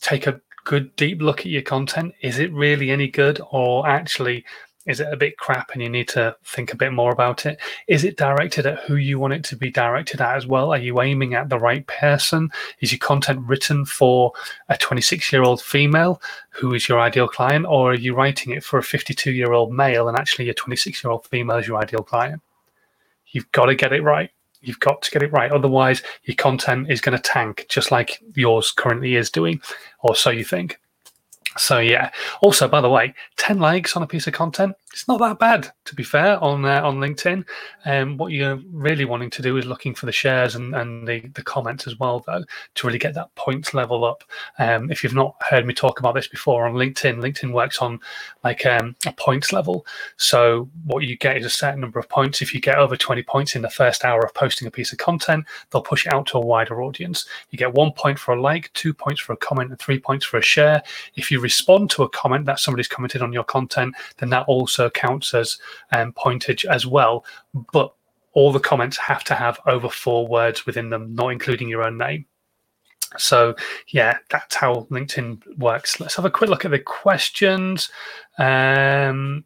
take 0.00 0.28
a 0.28 0.40
good 0.62 0.94
deep 0.94 1.20
look 1.20 1.40
at 1.40 1.46
your 1.46 1.62
content. 1.62 2.14
Is 2.22 2.38
it 2.38 2.52
really 2.52 2.92
any 2.92 3.08
good 3.08 3.40
or 3.50 3.88
actually 3.88 4.44
is 4.86 5.00
it 5.00 5.12
a 5.12 5.16
bit 5.16 5.38
crap 5.38 5.70
and 5.72 5.82
you 5.82 5.88
need 5.88 6.08
to 6.08 6.36
think 6.44 6.72
a 6.72 6.76
bit 6.76 6.92
more 6.92 7.12
about 7.12 7.46
it? 7.46 7.58
Is 7.88 8.04
it 8.04 8.16
directed 8.16 8.66
at 8.66 8.80
who 8.80 8.96
you 8.96 9.18
want 9.18 9.32
it 9.32 9.44
to 9.44 9.56
be 9.56 9.70
directed 9.70 10.20
at 10.20 10.36
as 10.36 10.46
well? 10.46 10.72
Are 10.72 10.78
you 10.78 11.00
aiming 11.00 11.34
at 11.34 11.48
the 11.48 11.58
right 11.58 11.86
person? 11.86 12.50
Is 12.80 12.92
your 12.92 12.98
content 12.98 13.40
written 13.46 13.84
for 13.84 14.32
a 14.68 14.76
26 14.76 15.32
year 15.32 15.42
old 15.42 15.62
female 15.62 16.20
who 16.50 16.74
is 16.74 16.88
your 16.88 17.00
ideal 17.00 17.28
client, 17.28 17.66
or 17.66 17.92
are 17.92 17.96
you 17.96 18.14
writing 18.14 18.52
it 18.52 18.62
for 18.62 18.78
a 18.78 18.82
52 18.82 19.32
year 19.32 19.52
old 19.52 19.72
male 19.72 20.08
and 20.08 20.18
actually 20.18 20.44
your 20.44 20.54
26 20.54 21.02
year 21.02 21.10
old 21.10 21.26
female 21.26 21.56
is 21.56 21.66
your 21.66 21.78
ideal 21.78 22.02
client? 22.02 22.42
You've 23.28 23.50
got 23.52 23.66
to 23.66 23.74
get 23.74 23.92
it 23.92 24.02
right. 24.02 24.30
You've 24.60 24.80
got 24.80 25.02
to 25.02 25.10
get 25.10 25.22
it 25.22 25.32
right. 25.32 25.50
Otherwise, 25.50 26.02
your 26.24 26.36
content 26.36 26.90
is 26.90 27.00
going 27.00 27.16
to 27.16 27.22
tank 27.22 27.66
just 27.68 27.90
like 27.90 28.22
yours 28.34 28.70
currently 28.70 29.16
is 29.16 29.30
doing, 29.30 29.60
or 30.00 30.14
so 30.14 30.30
you 30.30 30.44
think. 30.44 30.78
So 31.56 31.78
yeah. 31.78 32.10
Also, 32.40 32.68
by 32.68 32.80
the 32.80 32.90
way, 32.90 33.14
ten 33.36 33.58
likes 33.58 33.96
on 33.96 34.02
a 34.02 34.06
piece 34.06 34.26
of 34.26 34.34
content 34.34 34.74
it's 34.94 35.08
not 35.08 35.18
that 35.18 35.40
bad, 35.40 35.72
to 35.86 35.94
be 35.96 36.04
fair, 36.04 36.42
on 36.42 36.64
uh, 36.64 36.80
on 36.80 36.98
LinkedIn. 36.98 37.44
Um, 37.84 38.16
what 38.16 38.30
you're 38.30 38.60
really 38.70 39.04
wanting 39.04 39.28
to 39.30 39.42
do 39.42 39.56
is 39.56 39.66
looking 39.66 39.92
for 39.92 40.06
the 40.06 40.12
shares 40.12 40.54
and, 40.54 40.72
and 40.72 41.06
the, 41.06 41.18
the 41.34 41.42
comments 41.42 41.88
as 41.88 41.98
well, 41.98 42.22
though, 42.24 42.44
to 42.76 42.86
really 42.86 43.00
get 43.00 43.12
that 43.14 43.34
points 43.34 43.74
level 43.74 44.04
up. 44.04 44.22
Um, 44.60 44.92
if 44.92 45.02
you've 45.02 45.12
not 45.12 45.34
heard 45.50 45.66
me 45.66 45.74
talk 45.74 45.98
about 45.98 46.14
this 46.14 46.28
before 46.28 46.68
on 46.68 46.74
LinkedIn, 46.74 47.16
LinkedIn 47.16 47.52
works 47.52 47.82
on 47.82 47.98
like 48.44 48.64
um, 48.66 48.94
a 49.04 49.10
points 49.10 49.52
level. 49.52 49.84
So 50.16 50.70
what 50.84 51.02
you 51.02 51.18
get 51.18 51.38
is 51.38 51.44
a 51.44 51.50
certain 51.50 51.80
number 51.80 51.98
of 51.98 52.08
points. 52.08 52.40
If 52.40 52.54
you 52.54 52.60
get 52.60 52.78
over 52.78 52.96
20 52.96 53.20
points 53.24 53.56
in 53.56 53.62
the 53.62 53.70
first 53.70 54.04
hour 54.04 54.20
of 54.24 54.32
posting 54.32 54.68
a 54.68 54.70
piece 54.70 54.92
of 54.92 54.98
content, 54.98 55.44
they'll 55.70 55.82
push 55.82 56.06
it 56.06 56.14
out 56.14 56.26
to 56.28 56.38
a 56.38 56.46
wider 56.46 56.84
audience. 56.84 57.26
You 57.50 57.58
get 57.58 57.74
one 57.74 57.90
point 57.90 58.20
for 58.20 58.32
a 58.32 58.40
like, 58.40 58.72
two 58.74 58.94
points 58.94 59.20
for 59.20 59.32
a 59.32 59.36
comment, 59.38 59.70
and 59.70 59.78
three 59.80 59.98
points 59.98 60.24
for 60.24 60.38
a 60.38 60.42
share. 60.42 60.84
If 61.16 61.32
you 61.32 61.40
respond 61.44 61.90
to 61.90 62.02
a 62.02 62.08
comment 62.08 62.46
that 62.46 62.58
somebody's 62.58 62.88
commented 62.88 63.22
on 63.22 63.32
your 63.32 63.44
content, 63.44 63.94
then 64.18 64.30
that 64.30 64.46
also 64.48 64.90
counts 64.90 65.34
as 65.34 65.58
um, 65.92 66.12
pointage 66.12 66.64
as 66.64 66.86
well. 66.86 67.24
But 67.72 67.94
all 68.32 68.50
the 68.50 68.58
comments 68.58 68.96
have 68.96 69.22
to 69.24 69.34
have 69.34 69.60
over 69.66 69.88
four 69.88 70.26
words 70.26 70.66
within 70.66 70.90
them, 70.90 71.14
not 71.14 71.28
including 71.28 71.68
your 71.68 71.84
own 71.84 71.96
name. 71.96 72.26
So, 73.16 73.54
yeah, 73.88 74.18
that's 74.30 74.56
how 74.56 74.88
LinkedIn 74.90 75.58
works. 75.58 76.00
Let's 76.00 76.16
have 76.16 76.24
a 76.24 76.30
quick 76.30 76.50
look 76.50 76.64
at 76.64 76.72
the 76.72 76.80
questions. 76.80 77.90
Um, 78.38 79.44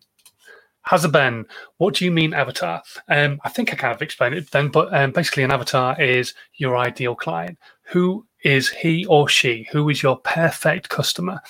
Ben, 1.10 1.44
what 1.76 1.94
do 1.94 2.06
you 2.06 2.10
mean 2.10 2.32
avatar? 2.32 2.82
Um, 3.08 3.38
I 3.44 3.50
think 3.50 3.72
I 3.72 3.76
kind 3.76 3.94
of 3.94 4.00
explained 4.00 4.36
it 4.36 4.50
then, 4.50 4.68
but 4.68 4.88
um, 4.94 5.10
basically, 5.10 5.42
an 5.42 5.52
avatar 5.52 6.00
is 6.00 6.32
your 6.54 6.78
ideal 6.78 7.14
client. 7.14 7.58
Who 7.92 8.26
is 8.42 8.70
he 8.70 9.04
or 9.06 9.28
she? 9.28 9.68
Who 9.72 9.90
is 9.90 10.02
your 10.02 10.16
perfect 10.18 10.88
customer? 10.88 11.40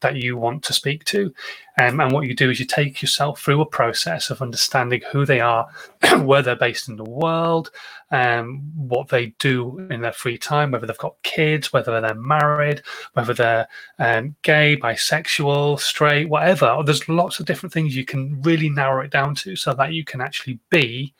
That 0.00 0.16
you 0.16 0.36
want 0.36 0.62
to 0.64 0.72
speak 0.72 1.04
to. 1.04 1.32
Um, 1.80 2.00
and 2.00 2.12
what 2.12 2.26
you 2.26 2.34
do 2.34 2.50
is 2.50 2.58
you 2.58 2.66
take 2.66 3.00
yourself 3.02 3.40
through 3.40 3.60
a 3.60 3.66
process 3.66 4.30
of 4.30 4.42
understanding 4.42 5.02
who 5.12 5.24
they 5.24 5.40
are, 5.40 5.68
where 6.18 6.42
they're 6.42 6.56
based 6.56 6.88
in 6.88 6.96
the 6.96 7.04
world, 7.04 7.70
um, 8.10 8.62
what 8.76 9.08
they 9.08 9.26
do 9.38 9.78
in 9.90 10.00
their 10.00 10.12
free 10.12 10.38
time, 10.38 10.70
whether 10.70 10.86
they've 10.86 10.98
got 10.98 11.22
kids, 11.22 11.72
whether 11.72 12.00
they're 12.00 12.14
married, 12.14 12.82
whether 13.12 13.34
they're 13.34 13.68
um, 13.98 14.34
gay, 14.42 14.76
bisexual, 14.76 15.78
straight, 15.78 16.28
whatever. 16.28 16.82
There's 16.84 17.08
lots 17.08 17.38
of 17.38 17.46
different 17.46 17.72
things 17.72 17.94
you 17.94 18.04
can 18.04 18.40
really 18.42 18.68
narrow 18.68 19.04
it 19.04 19.10
down 19.10 19.34
to 19.36 19.56
so 19.56 19.74
that 19.74 19.92
you 19.92 20.04
can 20.04 20.20
actually 20.20 20.58
be 20.70 21.14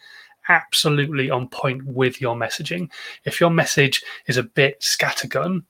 absolutely 0.48 1.30
on 1.30 1.48
point 1.48 1.84
with 1.84 2.20
your 2.20 2.34
messaging. 2.34 2.90
If 3.24 3.40
your 3.40 3.50
message 3.50 4.02
is 4.26 4.36
a 4.36 4.42
bit 4.42 4.80
scattergun, 4.80 5.64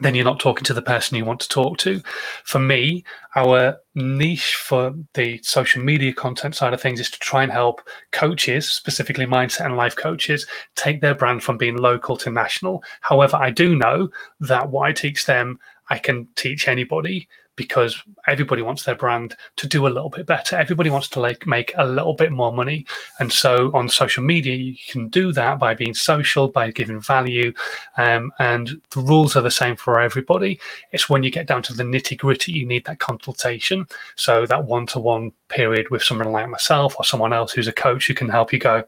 then 0.00 0.14
you're 0.14 0.24
not 0.24 0.40
talking 0.40 0.64
to 0.64 0.74
the 0.74 0.82
person 0.82 1.16
you 1.16 1.24
want 1.24 1.40
to 1.40 1.48
talk 1.48 1.78
to. 1.78 2.00
For 2.44 2.58
me, 2.58 3.04
our 3.34 3.78
niche 3.94 4.56
for 4.56 4.94
the 5.14 5.40
social 5.42 5.82
media 5.82 6.12
content 6.12 6.54
side 6.54 6.74
of 6.74 6.80
things 6.80 7.00
is 7.00 7.10
to 7.10 7.18
try 7.18 7.42
and 7.42 7.52
help 7.52 7.86
coaches, 8.12 8.68
specifically 8.68 9.26
mindset 9.26 9.66
and 9.66 9.76
life 9.76 9.96
coaches, 9.96 10.46
take 10.74 11.00
their 11.00 11.14
brand 11.14 11.42
from 11.42 11.58
being 11.58 11.76
local 11.76 12.16
to 12.18 12.30
national. 12.30 12.82
However, 13.00 13.36
I 13.36 13.50
do 13.50 13.76
know 13.76 14.08
that 14.40 14.70
what 14.70 14.88
I 14.88 14.92
teach 14.92 15.26
them, 15.26 15.58
I 15.88 15.98
can 15.98 16.28
teach 16.34 16.68
anybody 16.68 17.28
because 17.56 18.02
everybody 18.26 18.62
wants 18.62 18.84
their 18.84 18.94
brand 18.94 19.34
to 19.56 19.66
do 19.66 19.86
a 19.86 19.88
little 19.88 20.10
bit 20.10 20.26
better. 20.26 20.56
Everybody 20.56 20.90
wants 20.90 21.08
to 21.08 21.20
like 21.20 21.46
make 21.46 21.72
a 21.76 21.86
little 21.86 22.14
bit 22.14 22.30
more 22.30 22.52
money. 22.52 22.86
And 23.18 23.32
so 23.32 23.70
on 23.74 23.88
social 23.88 24.22
media, 24.22 24.54
you 24.54 24.76
can 24.88 25.08
do 25.08 25.32
that 25.32 25.58
by 25.58 25.74
being 25.74 25.94
social, 25.94 26.48
by 26.48 26.70
giving 26.70 27.00
value. 27.00 27.52
Um, 27.96 28.30
and 28.38 28.80
the 28.90 29.00
rules 29.00 29.36
are 29.36 29.42
the 29.42 29.50
same 29.50 29.76
for 29.76 30.00
everybody. 30.00 30.60
It's 30.92 31.08
when 31.08 31.22
you 31.22 31.30
get 31.30 31.46
down 31.46 31.62
to 31.64 31.74
the 31.74 31.82
nitty 31.82 32.18
gritty, 32.18 32.52
you 32.52 32.66
need 32.66 32.84
that 32.84 33.00
consultation. 33.00 33.86
So 34.14 34.46
that 34.46 34.64
one 34.64 34.86
to 34.88 35.00
one 35.00 35.32
period 35.48 35.90
with 35.90 36.02
someone 36.02 36.32
like 36.32 36.48
myself 36.48 36.94
or 36.98 37.04
someone 37.04 37.32
else 37.32 37.52
who's 37.52 37.68
a 37.68 37.72
coach 37.72 38.06
who 38.06 38.14
can 38.14 38.28
help 38.28 38.52
you 38.52 38.58
go, 38.58 38.84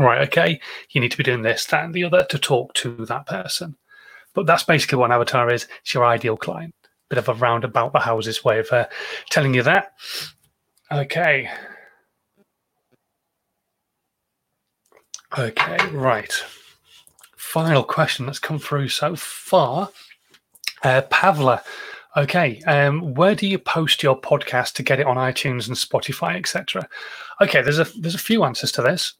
right, 0.00 0.22
okay, 0.28 0.60
you 0.90 1.00
need 1.00 1.12
to 1.12 1.16
be 1.16 1.22
doing 1.22 1.42
this, 1.42 1.66
that, 1.66 1.84
and 1.84 1.94
the 1.94 2.04
other 2.04 2.24
to 2.24 2.38
talk 2.38 2.74
to 2.74 3.06
that 3.06 3.26
person. 3.26 3.76
But 4.34 4.46
that's 4.46 4.64
basically 4.64 4.98
what 4.98 5.06
an 5.06 5.12
avatar 5.12 5.52
is. 5.52 5.68
It's 5.82 5.94
your 5.94 6.04
ideal 6.04 6.36
client 6.36 6.74
bit 7.08 7.18
of 7.18 7.28
a 7.28 7.34
roundabout 7.34 7.92
the 7.92 8.00
houses 8.00 8.44
way 8.44 8.58
of 8.58 8.70
uh, 8.72 8.86
telling 9.30 9.54
you 9.54 9.62
that. 9.62 9.92
Okay. 10.90 11.50
Okay, 15.36 15.76
right. 15.92 16.32
Final 17.36 17.82
question 17.82 18.26
that's 18.26 18.38
come 18.38 18.58
through 18.58 18.88
so 18.88 19.16
far. 19.16 19.90
Uh, 20.82 21.02
Pavla, 21.10 21.62
okay, 22.16 22.60
um, 22.66 23.14
where 23.14 23.34
do 23.34 23.46
you 23.46 23.58
post 23.58 24.02
your 24.02 24.20
podcast 24.20 24.74
to 24.74 24.82
get 24.82 25.00
it 25.00 25.06
on 25.06 25.16
iTunes 25.16 25.66
and 25.66 25.76
Spotify, 25.76 26.36
etc.? 26.36 26.86
Okay, 27.40 27.62
there's 27.62 27.78
a 27.78 27.84
there's 27.98 28.14
a 28.14 28.18
few 28.18 28.44
answers 28.44 28.70
to 28.72 28.82
this. 28.82 29.14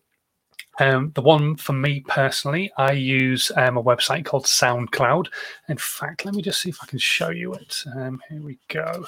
Um, 0.80 1.12
the 1.14 1.22
one 1.22 1.56
for 1.56 1.72
me 1.72 2.00
personally, 2.06 2.70
I 2.76 2.92
use 2.92 3.52
um, 3.56 3.76
a 3.76 3.82
website 3.82 4.24
called 4.24 4.46
SoundCloud. 4.46 5.28
In 5.68 5.76
fact, 5.76 6.24
let 6.24 6.34
me 6.34 6.42
just 6.42 6.60
see 6.60 6.70
if 6.70 6.78
I 6.82 6.87
can 6.87 6.98
show 6.98 7.30
you 7.30 7.54
it. 7.54 7.84
Um, 7.94 8.20
here 8.28 8.42
we 8.42 8.58
go. 8.68 9.06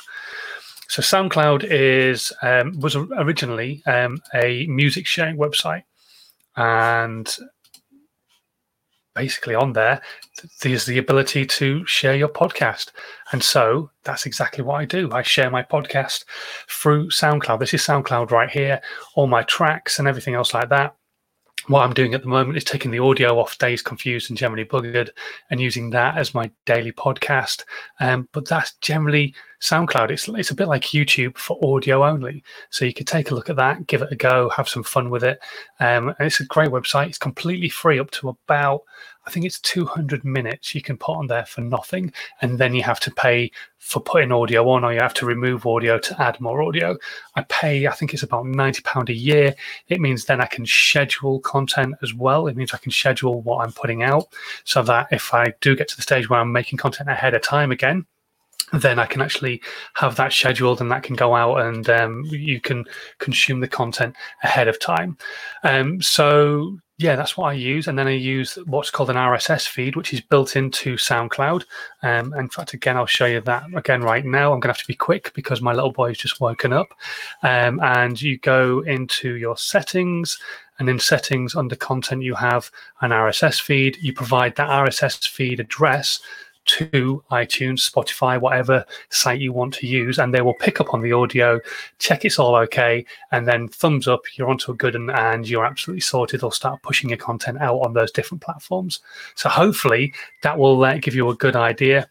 So 0.88 1.02
SoundCloud 1.02 1.64
is 1.68 2.32
um, 2.42 2.78
was 2.78 2.94
originally 2.94 3.82
um, 3.86 4.18
a 4.34 4.66
music 4.66 5.06
sharing 5.06 5.36
website, 5.36 5.82
and 6.56 7.36
basically 9.16 9.54
on 9.54 9.72
there 9.72 10.00
there's 10.60 10.84
the 10.84 10.98
ability 10.98 11.46
to 11.46 11.84
share 11.86 12.14
your 12.14 12.28
podcast 12.28 12.92
and 13.32 13.42
so 13.42 13.90
that's 14.04 14.26
exactly 14.26 14.62
what 14.62 14.78
i 14.78 14.84
do 14.84 15.10
i 15.10 15.22
share 15.22 15.50
my 15.50 15.62
podcast 15.62 16.24
through 16.68 17.08
soundcloud 17.08 17.58
this 17.58 17.72
is 17.72 17.80
soundcloud 17.80 18.30
right 18.30 18.50
here 18.50 18.80
all 19.14 19.26
my 19.26 19.42
tracks 19.44 19.98
and 19.98 20.06
everything 20.06 20.34
else 20.34 20.52
like 20.52 20.68
that 20.68 20.94
what 21.68 21.82
I'm 21.82 21.94
doing 21.94 22.14
at 22.14 22.22
the 22.22 22.28
moment 22.28 22.56
is 22.56 22.64
taking 22.64 22.90
the 22.90 23.00
audio 23.00 23.38
off 23.38 23.58
Dazed 23.58 23.84
Confused, 23.84 24.30
and 24.30 24.38
Generally 24.38 24.66
Buggered 24.66 25.10
and 25.50 25.60
using 25.60 25.90
that 25.90 26.16
as 26.16 26.34
my 26.34 26.50
daily 26.64 26.92
podcast. 26.92 27.64
Um, 28.00 28.28
but 28.32 28.48
that's 28.48 28.74
generally 28.80 29.34
SoundCloud, 29.60 30.10
it's 30.10 30.28
it's 30.28 30.50
a 30.50 30.54
bit 30.54 30.68
like 30.68 30.82
YouTube 30.82 31.36
for 31.38 31.58
audio 31.62 32.04
only. 32.04 32.42
So 32.70 32.84
you 32.84 32.92
could 32.92 33.06
take 33.06 33.30
a 33.30 33.34
look 33.34 33.50
at 33.50 33.56
that, 33.56 33.86
give 33.86 34.02
it 34.02 34.12
a 34.12 34.16
go, 34.16 34.50
have 34.50 34.68
some 34.68 34.82
fun 34.82 35.10
with 35.10 35.24
it. 35.24 35.38
Um, 35.80 36.08
and 36.08 36.26
it's 36.26 36.40
a 36.40 36.46
great 36.46 36.70
website. 36.70 37.08
It's 37.08 37.18
completely 37.18 37.68
free 37.68 37.98
up 37.98 38.10
to 38.12 38.28
about 38.28 38.82
I 39.26 39.30
think 39.30 39.44
it's 39.44 39.58
200 39.60 40.24
minutes 40.24 40.72
you 40.74 40.80
can 40.80 40.96
put 40.96 41.16
on 41.16 41.26
there 41.26 41.44
for 41.44 41.60
nothing, 41.60 42.12
and 42.42 42.58
then 42.58 42.74
you 42.74 42.82
have 42.84 43.00
to 43.00 43.10
pay 43.10 43.50
for 43.78 44.00
putting 44.00 44.30
audio 44.30 44.68
on, 44.70 44.84
or 44.84 44.92
you 44.92 45.00
have 45.00 45.14
to 45.14 45.26
remove 45.26 45.66
audio 45.66 45.98
to 45.98 46.22
add 46.22 46.40
more 46.40 46.62
audio. 46.62 46.96
I 47.34 47.42
pay, 47.48 47.88
I 47.88 47.92
think 47.92 48.14
it's 48.14 48.22
about 48.22 48.46
90 48.46 48.82
pound 48.82 49.10
a 49.10 49.14
year. 49.14 49.54
It 49.88 50.00
means 50.00 50.24
then 50.24 50.40
I 50.40 50.46
can 50.46 50.64
schedule 50.64 51.40
content 51.40 51.96
as 52.02 52.14
well. 52.14 52.46
It 52.46 52.56
means 52.56 52.72
I 52.72 52.78
can 52.78 52.92
schedule 52.92 53.42
what 53.42 53.64
I'm 53.64 53.72
putting 53.72 54.04
out, 54.04 54.28
so 54.64 54.82
that 54.84 55.08
if 55.10 55.34
I 55.34 55.52
do 55.60 55.74
get 55.74 55.88
to 55.88 55.96
the 55.96 56.02
stage 56.02 56.30
where 56.30 56.40
I'm 56.40 56.52
making 56.52 56.78
content 56.78 57.10
ahead 57.10 57.34
of 57.34 57.42
time 57.42 57.72
again, 57.72 58.06
then 58.72 58.98
I 58.98 59.06
can 59.06 59.22
actually 59.22 59.62
have 59.94 60.16
that 60.16 60.32
scheduled 60.32 60.80
and 60.80 60.90
that 60.90 61.02
can 61.02 61.14
go 61.14 61.34
out 61.34 61.60
and 61.60 61.88
um, 61.88 62.24
you 62.24 62.60
can 62.60 62.84
consume 63.18 63.60
the 63.60 63.68
content 63.68 64.16
ahead 64.42 64.68
of 64.68 64.80
time. 64.80 65.16
Um, 65.62 66.02
so 66.02 66.78
yeah, 66.98 67.14
that's 67.14 67.36
what 67.36 67.48
I 67.48 67.52
use. 67.52 67.88
And 67.88 67.98
then 67.98 68.06
I 68.08 68.12
use 68.12 68.56
what's 68.66 68.90
called 68.90 69.10
an 69.10 69.16
RSS 69.16 69.68
feed, 69.68 69.96
which 69.96 70.14
is 70.14 70.22
built 70.22 70.56
into 70.56 70.96
SoundCloud. 70.96 71.64
Um, 72.02 72.32
in 72.34 72.48
fact, 72.48 72.72
again, 72.72 72.96
I'll 72.96 73.04
show 73.04 73.26
you 73.26 73.42
that 73.42 73.64
again 73.74 74.00
right 74.00 74.24
now. 74.24 74.46
I'm 74.46 74.60
going 74.60 74.62
to 74.62 74.68
have 74.68 74.78
to 74.78 74.86
be 74.86 74.94
quick 74.94 75.32
because 75.34 75.60
my 75.60 75.74
little 75.74 75.92
boy's 75.92 76.16
just 76.16 76.40
woken 76.40 76.72
up. 76.72 76.88
Um, 77.42 77.80
and 77.80 78.20
you 78.20 78.38
go 78.38 78.80
into 78.80 79.34
your 79.34 79.58
settings, 79.58 80.38
and 80.78 80.88
in 80.88 80.98
settings 80.98 81.54
under 81.54 81.76
content, 81.76 82.22
you 82.22 82.34
have 82.34 82.70
an 83.00 83.10
RSS 83.10 83.60
feed. 83.60 83.98
You 84.00 84.12
provide 84.12 84.56
that 84.56 84.68
RSS 84.68 85.28
feed 85.28 85.60
address 85.60 86.20
to 86.66 87.22
iTunes, 87.30 87.90
Spotify, 87.90 88.40
whatever 88.40 88.84
site 89.10 89.40
you 89.40 89.52
want 89.52 89.74
to 89.74 89.86
use, 89.86 90.18
and 90.18 90.34
they 90.34 90.42
will 90.42 90.54
pick 90.54 90.80
up 90.80 90.92
on 90.92 91.00
the 91.00 91.12
audio, 91.12 91.60
check 91.98 92.24
it's 92.24 92.38
all 92.38 92.54
okay, 92.56 93.04
and 93.32 93.46
then 93.46 93.68
thumbs 93.68 94.06
up, 94.06 94.22
you're 94.36 94.48
onto 94.48 94.72
a 94.72 94.76
good 94.76 94.94
one, 94.94 95.10
and 95.10 95.48
you're 95.48 95.64
absolutely 95.64 96.00
sorted. 96.00 96.40
They'll 96.40 96.50
start 96.50 96.82
pushing 96.82 97.10
your 97.10 97.18
content 97.18 97.58
out 97.58 97.78
on 97.78 97.94
those 97.94 98.12
different 98.12 98.42
platforms. 98.42 99.00
So 99.34 99.48
hopefully 99.48 100.12
that 100.42 100.58
will 100.58 100.84
uh, 100.84 100.98
give 100.98 101.14
you 101.14 101.28
a 101.30 101.36
good 101.36 101.56
idea 101.56 102.08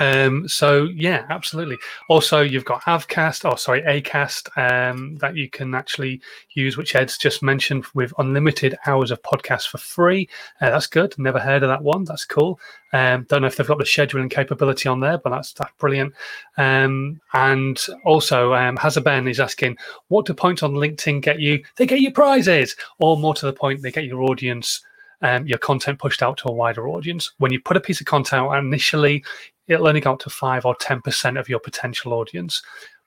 um, 0.00 0.48
so 0.48 0.84
yeah, 0.94 1.26
absolutely. 1.30 1.76
Also, 2.08 2.40
you've 2.40 2.64
got 2.64 2.82
Avcast, 2.82 3.50
or 3.50 3.56
sorry, 3.58 3.82
Acast, 3.82 4.48
um, 4.56 5.16
that 5.16 5.36
you 5.36 5.48
can 5.48 5.74
actually 5.74 6.20
use, 6.54 6.76
which 6.76 6.94
Ed's 6.94 7.18
just 7.18 7.42
mentioned 7.42 7.84
with 7.94 8.12
unlimited 8.18 8.76
hours 8.86 9.10
of 9.10 9.22
podcast 9.22 9.68
for 9.68 9.78
free. 9.78 10.28
Uh, 10.60 10.70
that's 10.70 10.86
good. 10.86 11.14
Never 11.18 11.38
heard 11.38 11.62
of 11.62 11.68
that 11.68 11.82
one. 11.82 12.04
That's 12.04 12.24
cool. 12.24 12.60
Um, 12.92 13.26
don't 13.28 13.42
know 13.42 13.48
if 13.48 13.56
they've 13.56 13.66
got 13.66 13.78
the 13.78 13.84
scheduling 13.84 14.30
capability 14.30 14.88
on 14.88 15.00
there, 15.00 15.18
but 15.18 15.30
that's 15.30 15.52
that's 15.52 15.72
brilliant. 15.78 16.14
Um, 16.56 17.20
and 17.32 17.78
also, 18.04 18.54
um, 18.54 18.78
Ben 19.02 19.28
is 19.28 19.40
asking, 19.40 19.76
what 20.08 20.26
do 20.26 20.34
points 20.34 20.62
on 20.62 20.72
LinkedIn 20.72 21.20
get 21.20 21.40
you? 21.40 21.62
They 21.76 21.86
get 21.86 22.00
you 22.00 22.12
prizes, 22.12 22.76
or 22.98 23.16
more 23.16 23.34
to 23.34 23.46
the 23.46 23.52
point, 23.52 23.82
they 23.82 23.90
get 23.90 24.04
your 24.04 24.22
audience 24.22 24.85
um, 25.22 25.46
your 25.46 25.58
content 25.58 25.98
pushed 25.98 26.22
out 26.22 26.36
to 26.38 26.48
a 26.48 26.52
wider 26.52 26.88
audience. 26.88 27.32
When 27.38 27.52
you 27.52 27.60
put 27.60 27.76
a 27.76 27.80
piece 27.80 28.00
of 28.00 28.06
content 28.06 28.42
out 28.42 28.58
initially, 28.58 29.24
it'll 29.68 29.88
only 29.88 30.00
go 30.00 30.12
up 30.12 30.20
to 30.20 30.30
five 30.30 30.64
or 30.64 30.74
10% 30.76 31.38
of 31.38 31.48
your 31.48 31.60
potential 31.60 32.12
audience. 32.12 32.62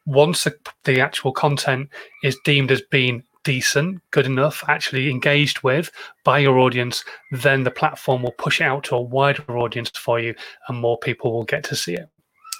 Once 0.05 0.43
the, 0.43 0.55
the 0.85 0.99
actual 0.99 1.31
content 1.31 1.89
is 2.23 2.37
deemed 2.43 2.71
as 2.71 2.81
being 2.89 3.23
decent, 3.43 4.01
good 4.11 4.25
enough, 4.25 4.63
actually 4.67 5.09
engaged 5.09 5.61
with 5.61 5.91
by 6.23 6.39
your 6.39 6.59
audience, 6.59 7.03
then 7.31 7.63
the 7.63 7.71
platform 7.71 8.23
will 8.23 8.33
push 8.33 8.61
it 8.61 8.65
out 8.65 8.83
to 8.83 8.95
a 8.95 9.01
wider 9.01 9.57
audience 9.57 9.89
for 9.91 10.19
you 10.19 10.35
and 10.67 10.79
more 10.79 10.97
people 10.97 11.31
will 11.31 11.45
get 11.45 11.63
to 11.63 11.75
see 11.75 11.93
it. 11.93 12.09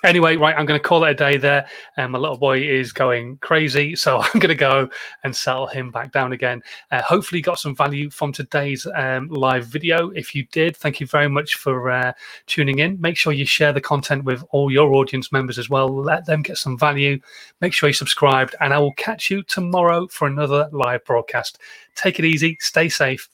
Anyway, 0.04 0.38
right, 0.38 0.56
I'm 0.58 0.66
going 0.66 0.80
to 0.80 0.84
call 0.84 1.04
it 1.04 1.12
a 1.12 1.14
day 1.14 1.38
there. 1.38 1.68
And 1.98 2.06
um, 2.06 2.12
my 2.12 2.20
little 2.20 2.38
boy 2.38 2.62
is 2.62 2.94
going 2.94 3.38
crazy. 3.38 3.96
So 3.96 4.18
I'm 4.22 4.40
going 4.40 4.50
to 4.50 4.56
go 4.56 4.90
and 5.24 5.36
settle 5.36 5.68
him 5.68 5.92
back 5.92 6.12
down 6.12 6.32
again. 6.32 6.62
Uh, 6.92 7.02
hopefully, 7.02 7.42
got 7.42 7.60
some 7.60 7.76
value 7.76 8.10
from 8.10 8.32
today's 8.32 8.88
um, 8.96 9.28
live 9.28 9.66
video. 9.68 10.10
If 10.12 10.34
you 10.34 10.46
did, 10.52 10.78
thank 10.78 11.00
you 11.00 11.08
very 11.08 11.28
much 11.28 11.56
for 11.56 11.90
uh, 11.92 12.14
tuning 12.48 12.80
in. 12.80 13.00
Make 13.02 13.18
sure 13.18 13.34
you 13.34 13.46
share 13.46 13.74
the 13.74 13.82
content 13.82 14.24
with 14.24 14.44
all 14.52 14.72
your 14.72 14.94
audience 14.94 15.32
members 15.32 15.60
as 15.60 15.70
well. 15.70 15.94
Let 15.94 16.26
them 16.26 16.42
get 16.42 16.58
some 16.58 16.78
value. 16.78 17.20
Make 17.60 17.74
sure 17.74 17.90
you 17.90 17.94
subscribed. 17.94 18.56
And 18.62 18.74
I 18.74 18.80
will 18.80 18.94
catch 18.94 19.30
you 19.30 19.44
tomorrow 19.44 20.08
for 20.08 20.28
another 20.28 20.70
live 20.72 21.04
broadcast. 21.04 21.60
Take 21.96 22.20
it 22.20 22.26
easy, 22.26 22.58
stay 22.62 22.88
safe, 22.88 23.28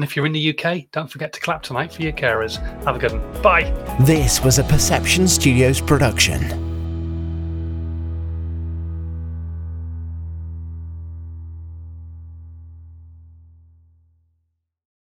and 0.00 0.08
if 0.08 0.16
you're 0.16 0.24
in 0.24 0.32
the 0.32 0.58
UK, 0.58 0.90
don't 0.92 1.10
forget 1.10 1.30
to 1.34 1.40
clap 1.40 1.62
tonight 1.62 1.92
for 1.92 2.00
your 2.00 2.12
carers. 2.12 2.56
Have 2.86 2.96
a 2.96 2.98
good 2.98 3.12
one. 3.12 3.42
Bye. 3.42 3.64
This 4.00 4.42
was 4.42 4.58
a 4.58 4.64
Perception 4.64 5.28
Studios 5.28 5.78
production. 5.78 6.69